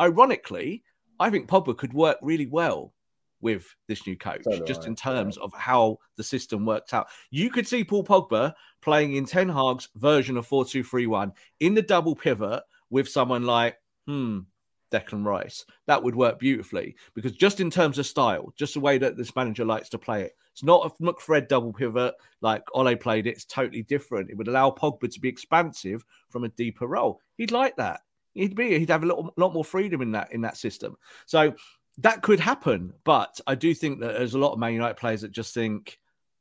[0.00, 0.82] Ironically,
[1.20, 2.94] I think Pogba could work really well
[3.42, 4.86] with this new coach, so just I.
[4.86, 5.44] in terms yeah.
[5.44, 7.08] of how the system works out.
[7.30, 11.32] You could see Paul Pogba playing in Ten Hag's version of 4 2 3 1
[11.60, 14.40] in the double pivot with someone like, hmm,
[14.90, 15.64] Declan Rice.
[15.86, 19.34] That would work beautifully because just in terms of style, just the way that this
[19.34, 23.30] manager likes to play it, it's not a McFred double pivot like Ole played it.
[23.30, 24.30] It's totally different.
[24.30, 27.20] It would allow Pogba to be expansive from a deeper role.
[27.36, 28.00] He'd like that.
[28.34, 28.78] He'd be.
[28.78, 30.96] He'd have a little, lot more freedom in that in that system.
[31.26, 31.54] So
[31.98, 32.92] that could happen.
[33.04, 35.98] But I do think that there's a lot of Man United players that just think,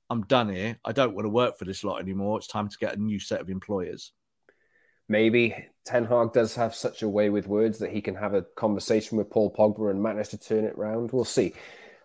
[0.09, 0.79] "I'm done here.
[0.85, 2.37] I don't want to work for this lot anymore.
[2.37, 4.13] It's time to get a new set of employers."
[5.09, 8.41] Maybe Ten Hag does have such a way with words that he can have a
[8.55, 11.11] conversation with Paul Pogba and manage to turn it around.
[11.11, 11.53] We'll see.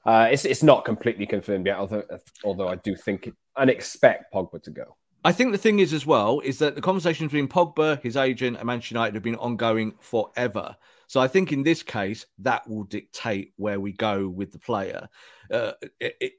[0.04, 2.04] Uh, it's it's not completely confirmed yet, although
[2.44, 4.96] although I do think and expect Pogba to go.
[5.24, 8.56] I think the thing is as well is that the conversations between Pogba, his agent,
[8.56, 10.76] and Manchester United have been ongoing forever.
[11.12, 15.10] So I think in this case that will dictate where we go with the player.
[15.50, 15.72] Uh,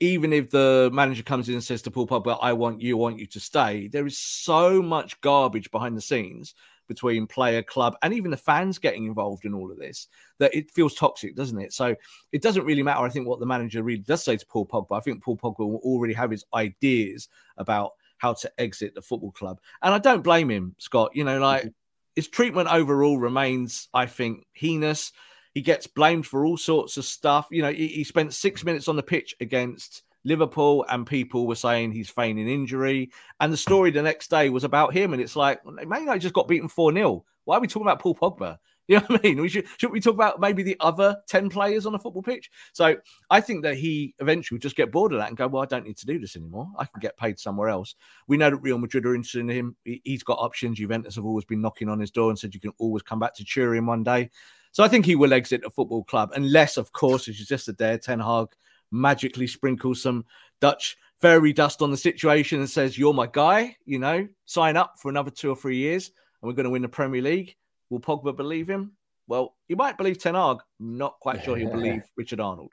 [0.02, 3.00] even if the manager comes in and says to Paul Pogba, "I want you, I
[3.00, 6.56] want you to stay," there is so much garbage behind the scenes
[6.88, 10.08] between player, club, and even the fans getting involved in all of this
[10.40, 11.72] that it feels toxic, doesn't it?
[11.72, 11.96] So
[12.32, 14.98] it doesn't really matter, I think, what the manager really does say to Paul Pogba.
[14.98, 19.34] I think Paul Pogba will already have his ideas about how to exit the football
[19.34, 19.60] club.
[19.84, 21.12] And I don't blame him, Scott.
[21.14, 21.70] You know, like mm-hmm.
[22.16, 25.12] His treatment overall remains, I think, heinous.
[25.54, 27.48] He gets blamed for all sorts of stuff.
[27.52, 31.56] You know, he, he spent six minutes on the pitch against Liverpool, and people were
[31.56, 33.12] saying he's feigning injury.
[33.40, 36.34] And the story the next day was about him, and it's like, maybe I just
[36.34, 37.26] got beaten 4 0.
[37.46, 38.58] Why are we talking about Paul Pogba?
[38.88, 39.42] You know what I mean?
[39.42, 42.50] We should should we talk about maybe the other 10 players on a football pitch?
[42.74, 42.98] So
[43.30, 45.66] I think that he eventually would just get bored of that and go, Well, I
[45.66, 46.70] don't need to do this anymore.
[46.78, 47.96] I can get paid somewhere else.
[48.28, 49.76] We know that Real Madrid are interested in him.
[49.84, 50.78] He's got options.
[50.78, 53.36] Juventus have always been knocking on his door and said you can always come back
[53.36, 54.30] to Turin one day.
[54.72, 57.66] So I think he will exit a football club, unless, of course, as you just
[57.66, 58.48] said there, Ten Hag
[58.92, 60.26] magically sprinkles some
[60.62, 64.96] Dutch fairy dust on the situation and says, You're my guy, you know, sign up
[65.00, 67.56] for another two or three years and we're going to win the Premier League.
[67.94, 68.94] Will Pogba believe him?
[69.28, 70.58] Well, he might believe Ten Hag.
[70.80, 72.72] Not quite sure he'll believe Richard Arnold.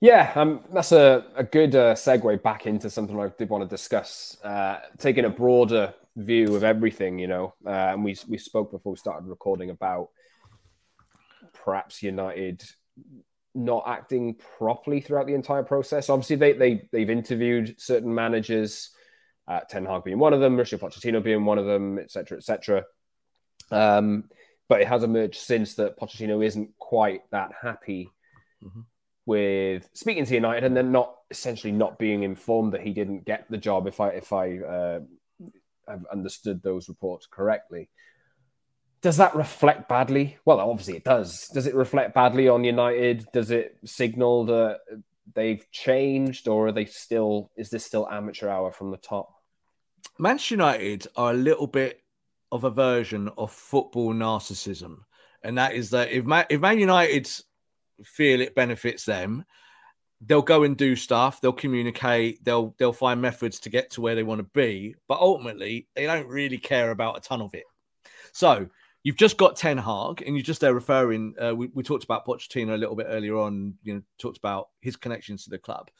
[0.00, 3.68] Yeah, um, that's a, a good uh, segue back into something I did want to
[3.68, 4.36] discuss.
[4.44, 8.92] Uh, taking a broader view of everything, you know, uh, and we we spoke before
[8.92, 10.10] we started recording about
[11.64, 12.62] perhaps United
[13.56, 16.08] not acting properly throughout the entire process.
[16.08, 18.90] Obviously, they, they, they've interviewed certain managers,
[19.48, 22.84] uh, Ten Hag being one of them, Richard Pochettino being one of them, etc., etc.
[23.72, 24.24] Um,
[24.68, 28.10] but it has emerged since that Pochettino isn't quite that happy
[28.64, 28.80] mm-hmm.
[29.26, 33.44] with speaking to United and then not essentially not being informed that he didn't get
[33.50, 33.86] the job.
[33.86, 35.00] If I if I uh,
[35.88, 37.90] have understood those reports correctly,
[39.02, 40.38] does that reflect badly?
[40.44, 41.48] Well, obviously it does.
[41.48, 43.26] Does it reflect badly on United?
[43.32, 44.80] Does it signal that
[45.34, 47.50] they've changed, or are they still?
[47.56, 49.34] Is this still amateur hour from the top?
[50.18, 52.01] Manchester United are a little bit
[52.52, 54.98] of a version of football narcissism,
[55.42, 57.28] and that is that if Man, if Man United
[58.04, 59.44] feel it benefits them,
[60.24, 61.40] they'll go and do stuff.
[61.40, 62.44] They'll communicate.
[62.44, 64.94] They'll they'll find methods to get to where they want to be.
[65.08, 67.64] But ultimately, they don't really care about a ton of it.
[68.32, 68.68] So
[69.02, 71.34] you've just got Ten Hag, and you're just there referring.
[71.42, 73.74] Uh, we, we talked about Pochettino a little bit earlier on.
[73.82, 75.90] You know, talked about his connections to the club.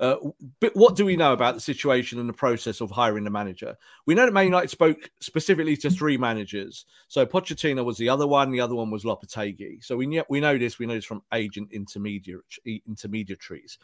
[0.00, 0.16] Uh,
[0.60, 3.76] but what do we know about the situation and the process of hiring the manager?
[4.06, 6.86] We know that Man United spoke specifically to three managers.
[7.08, 8.50] So Pochettino was the other one.
[8.50, 9.84] The other one was Lopetegui.
[9.84, 10.78] So we we know this.
[10.78, 13.78] We know this from agent intermediaries.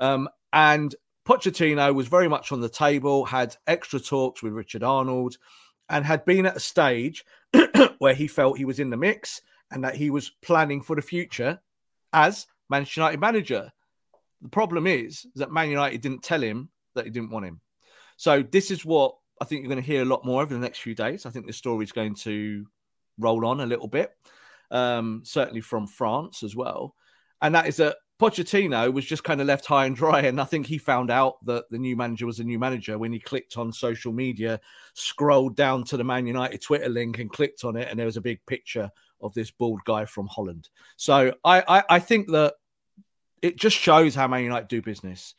[0.00, 0.94] Um, and
[1.26, 3.24] Pochettino was very much on the table.
[3.24, 5.36] Had extra talks with Richard Arnold,
[5.88, 7.24] and had been at a stage
[7.98, 11.02] where he felt he was in the mix and that he was planning for the
[11.02, 11.60] future
[12.12, 13.72] as Manchester United manager.
[14.42, 17.60] The problem is, that Man United didn't tell him that he didn't want him.
[18.16, 20.60] So this is what I think you're going to hear a lot more over the
[20.60, 21.26] next few days.
[21.26, 22.66] I think the story is going to
[23.18, 24.12] roll on a little bit,
[24.70, 26.94] um, certainly from France as well.
[27.42, 30.20] And that is that Pochettino was just kind of left high and dry.
[30.22, 33.12] And I think he found out that the new manager was a new manager when
[33.12, 34.58] he clicked on social media,
[34.94, 37.88] scrolled down to the Man United Twitter link and clicked on it.
[37.90, 40.70] And there was a big picture of this bald guy from Holland.
[40.96, 42.54] So I, I, I think that
[43.46, 45.34] it just shows how Man United do business.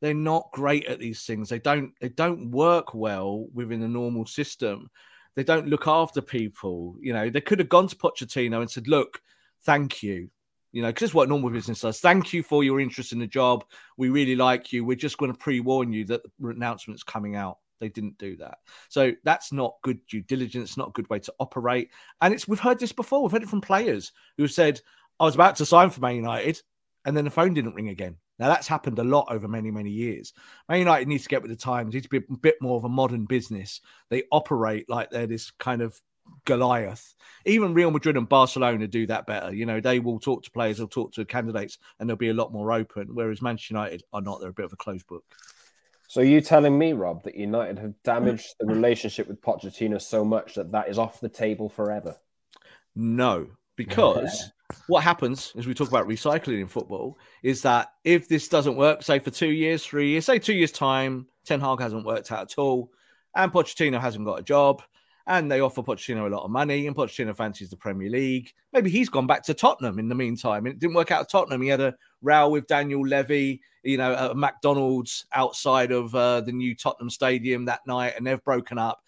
[0.00, 1.48] They're not great at these things.
[1.48, 4.90] They don't they don't work well within a normal system.
[5.36, 6.96] They don't look after people.
[7.00, 9.20] You know, they could have gone to Pochettino and said, "Look,
[9.64, 10.28] thank you
[10.72, 12.00] you know, because it's what normal business does.
[12.00, 13.64] Thank you for your interest in the job.
[13.98, 14.84] We really like you.
[14.84, 17.58] We're just going to pre warn you that the announcement's coming out.
[17.78, 18.58] They didn't do that.
[18.88, 21.90] So that's not good due diligence, not a good way to operate.
[22.20, 23.22] And it's we've heard this before.
[23.22, 24.80] We've heard it from players who said,
[25.20, 26.62] I was about to sign for Man United,
[27.04, 28.16] and then the phone didn't ring again.
[28.38, 30.32] Now that's happened a lot over many, many years.
[30.68, 32.84] Man United needs to get with the times, needs to be a bit more of
[32.84, 33.80] a modern business.
[34.10, 36.00] They operate like they're this kind of
[36.44, 37.14] Goliath.
[37.44, 39.52] Even Real Madrid and Barcelona do that better.
[39.52, 42.34] You know, they will talk to players, they'll talk to candidates, and they'll be a
[42.34, 43.08] lot more open.
[43.14, 44.40] Whereas Manchester United are not.
[44.40, 45.24] They're a bit of a closed book.
[46.08, 50.54] So you telling me, Rob, that United have damaged the relationship with Pochettino so much
[50.56, 52.16] that that is off the table forever?
[52.94, 54.52] No, because
[54.86, 59.02] what happens as we talk about recycling in football is that if this doesn't work,
[59.02, 62.42] say for two years, three years, say two years time, Ten Hag hasn't worked out
[62.42, 62.90] at all,
[63.34, 64.82] and Pochettino hasn't got a job,
[65.26, 68.52] and they offer Pochettino a lot of money, and Pochettino fancies the Premier League.
[68.72, 70.66] Maybe he's gone back to Tottenham in the meantime.
[70.66, 71.62] And it didn't work out at Tottenham.
[71.62, 76.52] He had a row with Daniel Levy, you know, at McDonald's outside of uh, the
[76.52, 79.00] new Tottenham Stadium that night, and they've broken up.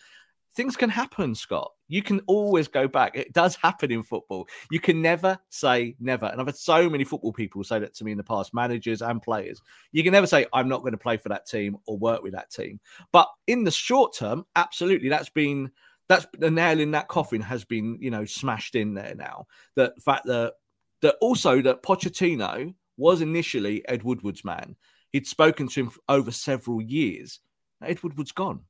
[0.55, 1.73] Things can happen, Scott.
[1.89, 3.17] You can always go back.
[3.17, 4.49] It does happen in football.
[4.71, 6.27] You can never say never.
[6.27, 9.03] And I've had so many football people say that to me in the past, managers
[9.03, 9.61] and players.
[9.93, 12.33] You can never say, I'm not going to play for that team or work with
[12.33, 12.81] that team.
[13.13, 15.71] But in the short term, absolutely, that's been
[16.09, 19.47] that's the nail in that coffin has been you know smashed in there now.
[19.75, 20.55] The fact that
[21.03, 24.77] that also that Pochettino was initially Ed Woodward's man.
[25.13, 27.41] He'd spoken to him over several years.
[27.83, 28.61] Ed Woodward's gone,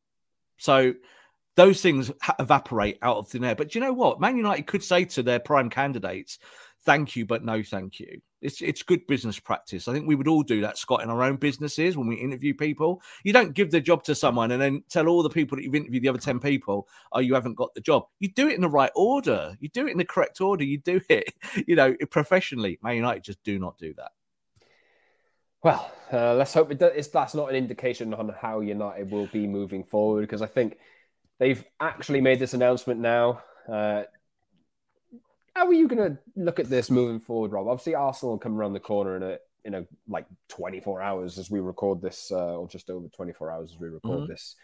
[0.59, 0.95] so
[1.57, 3.55] those things evaporate out of thin air.
[3.55, 4.21] But you know what?
[4.21, 6.39] Man United could say to their prime candidates,
[6.85, 9.89] "Thank you, but no, thank you." It's it's good business practice.
[9.89, 12.55] I think we would all do that, Scott, in our own businesses when we interview
[12.55, 13.01] people.
[13.23, 15.75] You don't give the job to someone and then tell all the people that you've
[15.75, 18.05] interviewed, the other 10 people, oh, you haven't got the job.
[18.19, 19.57] You do it in the right order.
[19.61, 20.65] You do it in the correct order.
[20.65, 21.33] You do it,
[21.67, 22.79] you know, professionally.
[22.83, 24.13] Man United just do not do that.
[25.63, 29.47] Well, uh, let's hope it does, that's not an indication on how United will be
[29.47, 30.77] moving forward because I think
[31.39, 33.43] they've actually made this announcement now.
[33.71, 34.03] Uh,
[35.55, 37.69] how are you going to look at this moving forward, Rob?
[37.69, 41.51] Obviously, Arsenal will come around the corner in a in a like 24 hours as
[41.51, 44.33] we record this, uh, or just over 24 hours as we record mm-hmm.
[44.33, 44.57] this.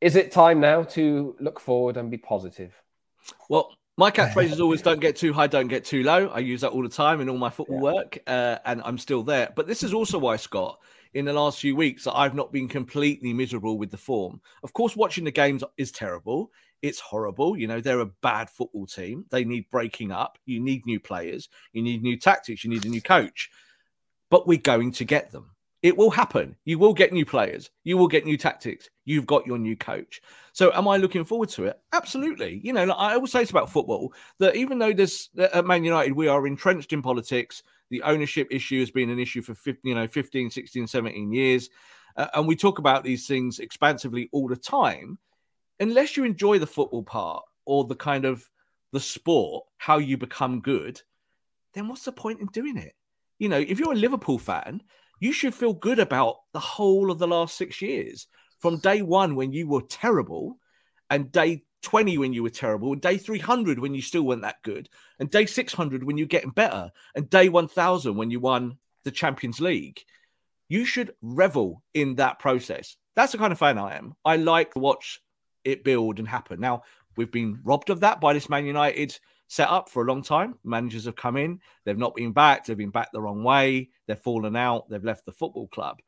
[0.00, 2.72] Is it time now to look forward and be positive?
[3.48, 6.60] Well, my catchphrase is always "Don't get too high, don't get too low." I use
[6.60, 7.82] that all the time in all my football yeah.
[7.82, 9.52] work, uh, and I'm still there.
[9.54, 10.78] But this is also why Scott,
[11.16, 14.38] in the last few weeks, that I've not been completely miserable with the form.
[14.62, 16.52] Of course, watching the games is terrible.
[16.82, 17.56] It's horrible.
[17.56, 19.24] You know, they're a bad football team.
[19.30, 20.36] They need breaking up.
[20.44, 21.48] You need new players.
[21.72, 22.64] You need new tactics.
[22.64, 23.50] You need a new coach.
[24.30, 25.52] But we're going to get them.
[25.82, 26.54] It will happen.
[26.66, 27.70] You will get new players.
[27.84, 28.90] You will get new tactics.
[29.06, 30.20] You've got your new coach.
[30.52, 31.80] So, am I looking forward to it?
[31.94, 32.60] Absolutely.
[32.62, 35.82] You know, like I always say it's about football that even though this at Man
[35.82, 39.80] United we are entrenched in politics, the ownership issue has been an issue for 15,
[39.84, 41.70] you know 15, 16, 17 years,
[42.16, 45.18] uh, and we talk about these things expansively all the time
[45.80, 48.48] unless you enjoy the football part or the kind of
[48.92, 51.00] the sport, how you become good,
[51.74, 52.94] then what's the point in doing it?
[53.38, 54.82] You know, if you're a Liverpool fan,
[55.20, 58.26] you should feel good about the whole of the last six years
[58.60, 60.58] from day one when you were terrible
[61.10, 64.62] and day 20 when you were terrible, and day 300 when you still weren't that
[64.62, 69.10] good, and day 600 when you're getting better, and day 1000 when you won the
[69.10, 70.02] Champions League.
[70.68, 72.96] You should revel in that process.
[73.14, 74.14] That's the kind of fan I am.
[74.24, 75.20] I like to watch
[75.64, 76.60] it build and happen.
[76.60, 76.82] Now,
[77.16, 79.16] we've been robbed of that by this Man United
[79.48, 80.58] setup for a long time.
[80.64, 84.18] Managers have come in, they've not been backed, they've been backed the wrong way, they've
[84.18, 86.00] fallen out, they've left the football club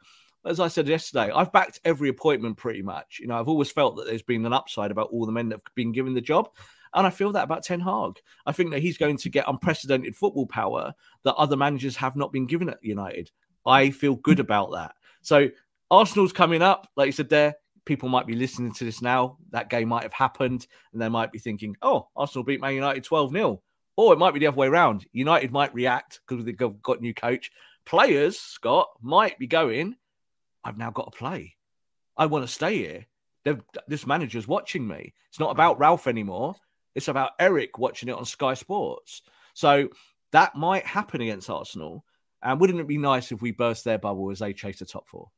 [0.48, 3.18] as I said yesterday, I've backed every appointment pretty much.
[3.20, 5.56] You know, I've always felt that there's been an upside about all the men that
[5.56, 6.48] have been given the job.
[6.94, 8.18] And I feel that about Ten Hag.
[8.46, 10.94] I think that he's going to get unprecedented football power
[11.24, 13.30] that other managers have not been given at United.
[13.66, 14.94] I feel good about that.
[15.20, 15.48] So
[15.90, 17.54] Arsenal's coming up, like you said there.
[17.84, 19.36] People might be listening to this now.
[19.50, 23.04] That game might have happened, and they might be thinking, "Oh, Arsenal beat Man United
[23.04, 23.62] 12 0
[23.96, 25.06] Or it might be the other way around.
[25.12, 27.50] United might react because they've got new coach.
[27.86, 29.96] Players, Scott, might be going,
[30.68, 31.56] I've now got to play.
[32.16, 33.06] I want to stay here.
[33.44, 35.14] They've, this manager's watching me.
[35.30, 36.54] It's not about Ralf anymore.
[36.94, 39.22] It's about Erik watching it on Sky Sports.
[39.54, 39.88] So
[40.32, 42.04] that might happen against Arsenal.
[42.42, 45.08] And wouldn't it be nice if we burst their bubble as they chase the top
[45.08, 45.30] four?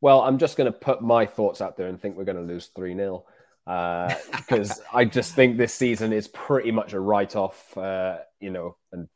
[0.00, 2.42] Well, I'm just going to put my thoughts out there and think we're going to
[2.42, 3.24] lose 3 0
[3.66, 8.50] because uh, I just think this season is pretty much a write off, uh, you
[8.50, 9.08] know, and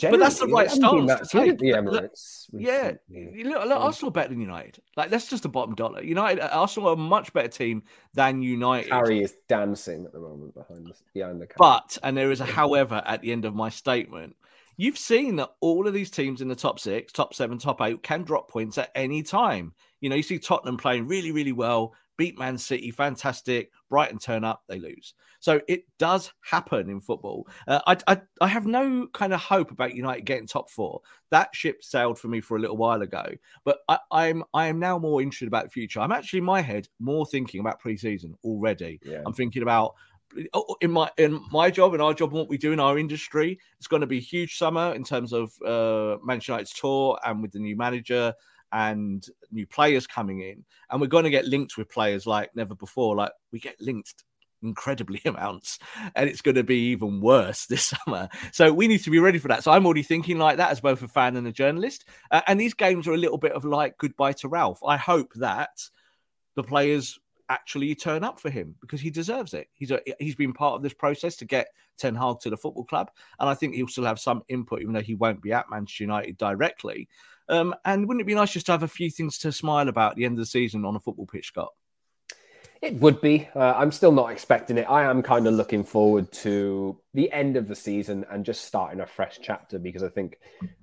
[0.00, 1.58] but that's the right stance to take.
[1.58, 4.82] The Emirates yeah, look, look, Arsenal better than United.
[4.96, 6.02] Like that's just a bottom dollar.
[6.02, 7.82] United, uh, Arsenal are a much better team
[8.14, 8.90] than United.
[8.90, 11.46] Harry is dancing at the moment behind the, behind the.
[11.46, 11.56] Camera.
[11.58, 14.36] But and there is a however at the end of my statement.
[14.78, 18.02] You've seen that all of these teams in the top six, top seven, top eight
[18.02, 19.72] can drop points at any time.
[20.00, 23.70] You know, you see Tottenham playing really, really well, beat Man City, fantastic.
[23.88, 25.14] Brighton turn up, they lose.
[25.40, 27.46] So it does happen in football.
[27.68, 31.00] Uh, I, I, I have no kind of hope about United getting top four.
[31.30, 33.24] That ship sailed for me for a little while ago.
[33.64, 36.00] But I, I'm I am now more interested about the future.
[36.00, 39.00] I'm actually in my head more thinking about preseason already.
[39.04, 39.22] Yeah.
[39.26, 39.94] I'm thinking about
[40.54, 42.98] oh, in my in my job and our job and what we do in our
[42.98, 43.58] industry.
[43.78, 47.42] It's going to be a huge summer in terms of uh, Manchester United's tour and
[47.42, 48.34] with the new manager
[48.76, 50.62] and new players coming in.
[50.90, 53.16] And we're going to get linked with players like never before.
[53.16, 54.22] Like we get linked
[54.62, 55.78] incredibly amounts
[56.14, 59.38] and it's going to be even worse this summer so we need to be ready
[59.38, 62.06] for that so i'm already thinking like that as both a fan and a journalist
[62.30, 65.30] uh, and these games are a little bit of like goodbye to ralf i hope
[65.34, 65.78] that
[66.54, 67.18] the players
[67.48, 70.82] actually turn up for him because he deserves it he's a, he's been part of
[70.82, 71.68] this process to get
[71.98, 74.92] ten hag to the football club and i think he'll still have some input even
[74.92, 77.08] though he won't be at manchester united directly
[77.48, 80.12] um, and wouldn't it be nice just to have a few things to smile about
[80.12, 81.72] at the end of the season on a football pitch, Scott?
[82.82, 83.48] It would be.
[83.54, 84.86] Uh, I'm still not expecting it.
[84.88, 89.00] I am kind of looking forward to the end of the season and just starting
[89.00, 90.38] a fresh chapter because I think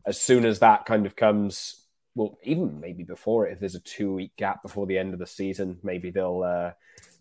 [0.06, 1.83] as soon as that kind of comes,
[2.16, 5.20] well, even maybe before it, if there's a two week gap before the end of
[5.20, 6.72] the season, maybe they'll uh,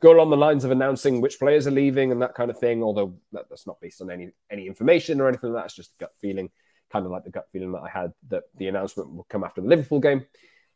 [0.01, 2.83] go along the lines of announcing which players are leaving and that kind of thing.
[2.83, 5.53] Although that's not based on any any information or anything.
[5.53, 6.51] That's just a gut feeling
[6.93, 9.61] kind of like the gut feeling that I had that the announcement will come after
[9.61, 10.27] the Liverpool game.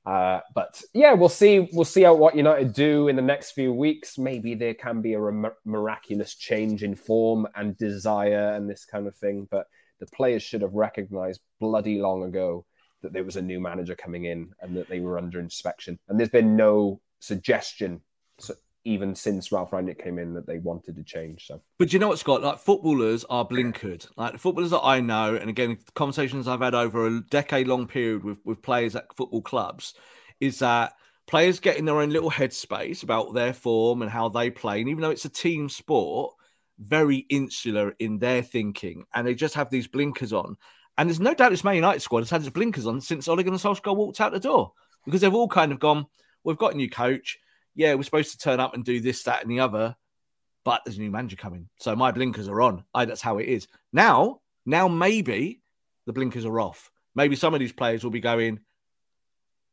[0.07, 1.69] Uh, but yeah, we'll see.
[1.73, 4.19] We'll see how what United do in the next few weeks.
[4.19, 5.33] Maybe there can be a
[5.65, 9.49] miraculous change in form and desire and this kind of thing.
[9.51, 9.67] But
[9.99, 12.65] the players should have recognised bloody long ago
[13.03, 15.99] that there was a new manager coming in and that they were under inspection.
[16.09, 18.01] And there's been no suggestion
[18.85, 21.49] even since Ralf Rangnick came in that they wanted to change.
[21.49, 22.43] So, but you know what, Scott?
[22.43, 24.07] Like footballers are blinkered.
[24.17, 28.23] Like the footballers that I know, and again, conversations I've had over a decade-long period
[28.23, 29.95] with with players at football clubs,
[30.39, 30.93] is that
[31.27, 34.89] players get in their own little headspace about their form and how they play, and
[34.89, 36.37] even though it's a team sport,
[36.79, 40.57] very insular in their thinking, and they just have these blinkers on.
[40.99, 43.43] And there's no doubt this Man United squad has had its blinkers on since Ole
[43.43, 44.73] Gunnar Solskjaer walked out the door
[45.05, 46.07] because they've all kind of gone.
[46.43, 47.39] We've got a new coach
[47.77, 49.95] yeah, we're supposed to turn up and do this, that, and the other,
[50.65, 51.69] but there's a new manager coming.
[51.79, 52.85] So my blinkers are on.
[52.93, 53.69] I, that's how it is.
[53.93, 55.61] Now, now maybe
[56.07, 56.91] the blinkers are off.
[57.15, 58.61] Maybe some of these players will be going,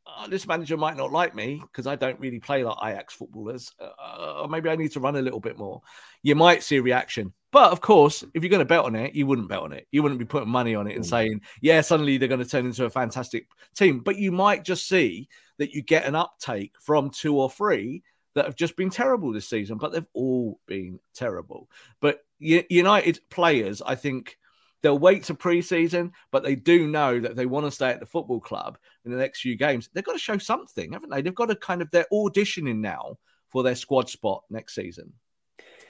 [0.06, 3.72] oh, this manager might not like me because I don't really play like Ajax footballers.
[3.80, 5.80] Uh, or maybe I need to run a little bit more.
[6.22, 7.32] You might see a reaction.
[7.54, 9.86] But of course, if you're going to bet on it, you wouldn't bet on it.
[9.92, 11.08] You wouldn't be putting money on it and mm.
[11.08, 13.46] saying, yeah, suddenly they're going to turn into a fantastic
[13.76, 14.00] team.
[14.00, 15.28] But you might just see
[15.58, 18.02] that you get an uptake from two or three
[18.34, 21.70] that have just been terrible this season, but they've all been terrible.
[22.00, 24.36] But United players, I think
[24.82, 28.06] they'll wait to pre-season, but they do know that they want to stay at the
[28.06, 29.88] football club in the next few games.
[29.94, 31.22] They've got to show something, haven't they?
[31.22, 35.12] They've got to kind of they're auditioning now for their squad spot next season.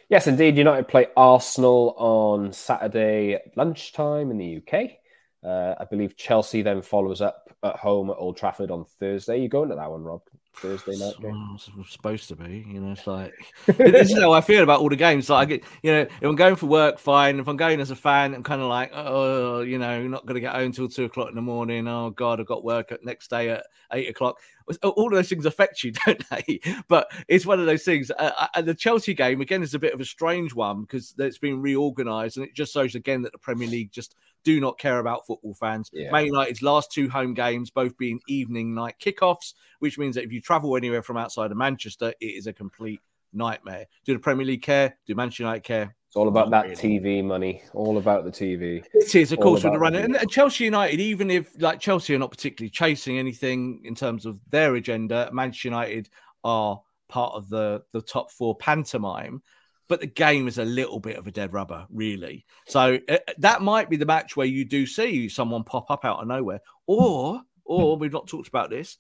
[0.09, 0.57] Yes, indeed.
[0.57, 4.91] United play Arsenal on Saturday lunchtime in the UK.
[5.43, 9.39] Uh, I believe Chelsea then follows up at home at Old Trafford on Thursday.
[9.41, 10.23] You going to that one, Rob?
[10.57, 11.59] Thursday night game.
[11.89, 12.93] supposed to be, you know.
[12.93, 13.35] It's like
[13.67, 15.29] this is how I feel about all the games.
[15.29, 17.39] Like, I get, you know, if I'm going for work, fine.
[17.39, 20.35] If I'm going as a fan, I'm kind of like, oh, you know, not going
[20.35, 21.89] to get home until two o'clock in the morning.
[21.89, 24.39] Oh God, I've got work at next day at eight o'clock.
[24.83, 26.61] All of those things affect you, don't they?
[26.89, 28.11] But it's one of those things.
[28.11, 31.39] Uh, and the Chelsea game again is a bit of a strange one because it's
[31.39, 34.99] been reorganised, and it just shows again that the Premier League just do not care
[34.99, 35.91] about football fans.
[35.93, 36.11] Yeah.
[36.11, 40.33] Man United's last two home games, both being evening night kickoffs, which means that if
[40.33, 43.01] you travel anywhere from outside of Manchester, it is a complete
[43.33, 43.87] nightmare.
[44.05, 44.97] Do the Premier League care?
[45.07, 45.97] Do Manchester United care?
[46.07, 46.77] It's all about that really.
[46.77, 47.63] TV money.
[47.73, 48.85] All about the TV.
[48.95, 49.97] It is, of all course, with the run.
[49.97, 54.25] And, and Chelsea United, even if like Chelsea are not particularly chasing anything in terms
[54.25, 56.09] of their agenda, Manchester United
[56.45, 59.43] are part of the the top four pantomime
[59.89, 62.47] but the game is a little bit of a dead rubber, really.
[62.67, 66.21] So uh, that might be the match where you do see someone pop up out
[66.21, 68.99] of nowhere, or or we've not talked about this.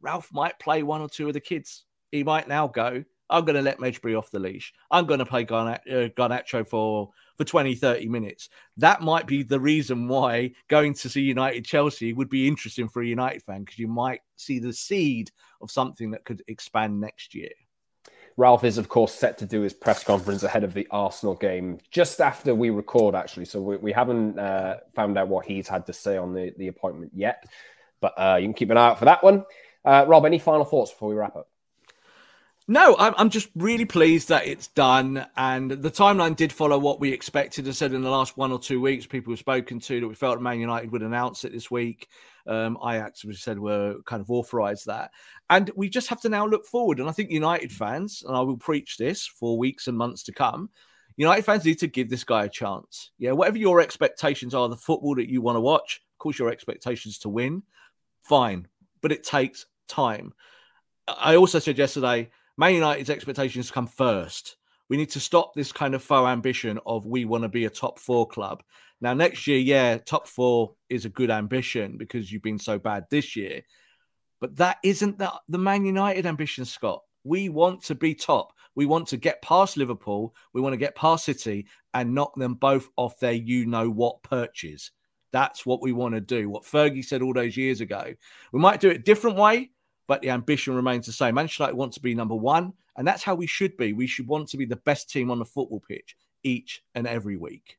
[0.00, 1.84] Ralf might play one or two of the kids.
[2.12, 3.04] He might now go.
[3.30, 4.72] I'm going to let Mejbri off the leash.
[4.90, 8.48] I'm going to play uh, Garnacho for for 20, 30 minutes.
[8.76, 13.02] That might be the reason why going to see United Chelsea would be interesting for
[13.02, 15.30] a United fan because you might see the seed
[15.60, 17.50] of something that could expand next year.
[18.36, 21.78] Ralf is, of course, set to do his press conference ahead of the Arsenal game
[21.90, 23.44] just after we record, actually.
[23.44, 26.68] So we, we haven't uh, found out what he's had to say on the, the
[26.68, 27.44] appointment yet,
[28.00, 29.44] but uh, you can keep an eye out for that one.
[29.84, 31.48] Uh, Rob, any final thoughts before we wrap up?
[32.66, 35.26] No, I'm, I'm just really pleased that it's done.
[35.36, 37.68] And the timeline did follow what we expected.
[37.68, 40.14] I said in the last one or two weeks, people we've spoken to that we
[40.14, 42.08] felt Man United would announce it this week.
[42.46, 45.10] Um, Ajax, we said, were kind of authorised that.
[45.50, 47.00] And we just have to now look forward.
[47.00, 50.32] And I think United fans, and I will preach this for weeks and months to
[50.32, 50.70] come,
[51.16, 53.12] United fans need to give this guy a chance.
[53.18, 56.50] Yeah, whatever your expectations are, the football that you want to watch, of course, your
[56.50, 57.62] expectations to win,
[58.24, 58.66] fine.
[59.00, 60.32] But it takes time.
[61.06, 64.56] I also said yesterday, Man United's expectations come first.
[64.88, 67.70] We need to stop this kind of faux ambition of we want to be a
[67.70, 68.62] top four club.
[69.04, 73.04] Now, next year, yeah, top four is a good ambition because you've been so bad
[73.10, 73.60] this year.
[74.40, 77.02] But that isn't the, the Man United ambition, Scott.
[77.22, 78.54] We want to be top.
[78.74, 80.34] We want to get past Liverpool.
[80.54, 84.22] We want to get past City and knock them both off their you know what
[84.22, 84.90] perches.
[85.32, 86.48] That's what we want to do.
[86.48, 88.14] What Fergie said all those years ago.
[88.52, 89.72] We might do it a different way,
[90.06, 91.34] but the ambition remains the same.
[91.34, 93.92] Manchester United want to be number one, and that's how we should be.
[93.92, 97.36] We should want to be the best team on the football pitch each and every
[97.36, 97.76] week.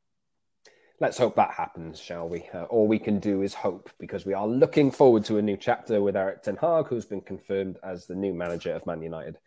[1.01, 2.47] Let's hope that happens, shall we?
[2.53, 5.57] Uh, all we can do is hope because we are looking forward to a new
[5.57, 9.37] chapter with Erik Ten Hag, who's been confirmed as the new manager of Man United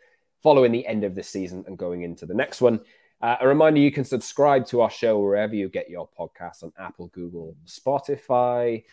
[0.42, 2.80] following the end of this season and going into the next one.
[3.22, 6.70] Uh, a reminder you can subscribe to our show wherever you get your podcasts on
[6.78, 8.84] Apple, Google, Spotify,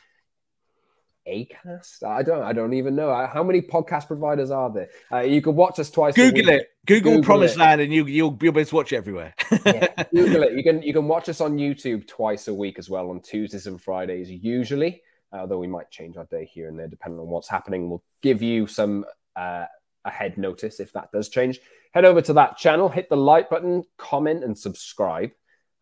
[1.28, 2.04] Acast.
[2.04, 2.44] I don't.
[2.44, 4.90] I don't even know how many podcast providers are there.
[5.12, 6.16] Uh, you can watch us twice.
[6.16, 6.70] Google it.
[6.86, 9.34] Google, Google Promised Land, and you you'll be able to watch everywhere.
[9.66, 10.54] yeah, Google it.
[10.54, 13.68] You can you can watch us on YouTube twice a week as well on Tuesdays
[13.68, 15.02] and Fridays usually.
[15.34, 17.90] Uh, although we might change our day here and there depending on what's happening.
[17.90, 19.06] We'll give you some
[19.36, 19.66] uh,
[20.06, 21.60] ahead notice if that does change.
[21.94, 25.32] Head over to that channel, hit the like button, comment, and subscribe.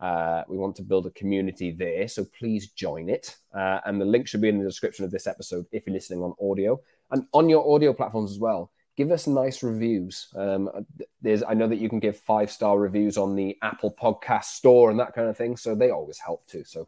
[0.04, 3.38] Uh, we want to build a community there, so please join it.
[3.56, 6.22] Uh, and the link should be in the description of this episode if you're listening
[6.22, 6.78] on audio
[7.12, 8.70] and on your audio platforms as well.
[8.97, 10.28] Give us nice reviews.
[10.36, 10.70] Um,
[11.22, 14.91] there's, I know that you can give five star reviews on the Apple Podcast Store
[14.91, 16.66] and that kind of thing, so they always help too.
[16.66, 16.86] So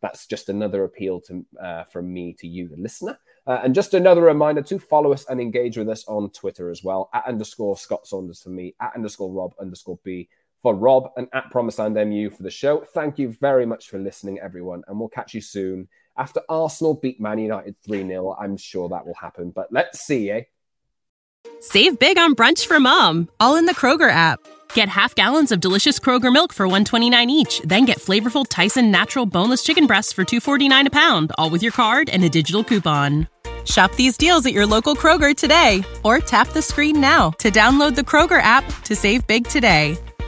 [0.00, 3.18] that's just another appeal to uh, from me to you, the listener.
[3.44, 6.84] Uh, and just another reminder to follow us and engage with us on Twitter as
[6.84, 10.28] well at underscore Scott Saunders for me, at underscore Rob underscore B
[10.62, 12.84] for Rob and at Promiseland MU for the show.
[12.94, 15.88] Thank you very much for listening, everyone, and we'll catch you soon.
[16.16, 20.30] After Arsenal beat Man United 3 0, I'm sure that will happen, but let's see,
[20.30, 20.42] eh?
[21.60, 24.40] Save big on brunch for mom, all in the Kroger app.
[24.74, 29.26] Get half gallons of delicious Kroger milk for 129 each, then get flavorful Tyson natural
[29.26, 33.28] boneless chicken breasts for 249 a pound, all with your card and a digital coupon.
[33.64, 37.94] Shop these deals at your local Kroger today or tap the screen now to download
[37.94, 39.96] the Kroger app to save big today.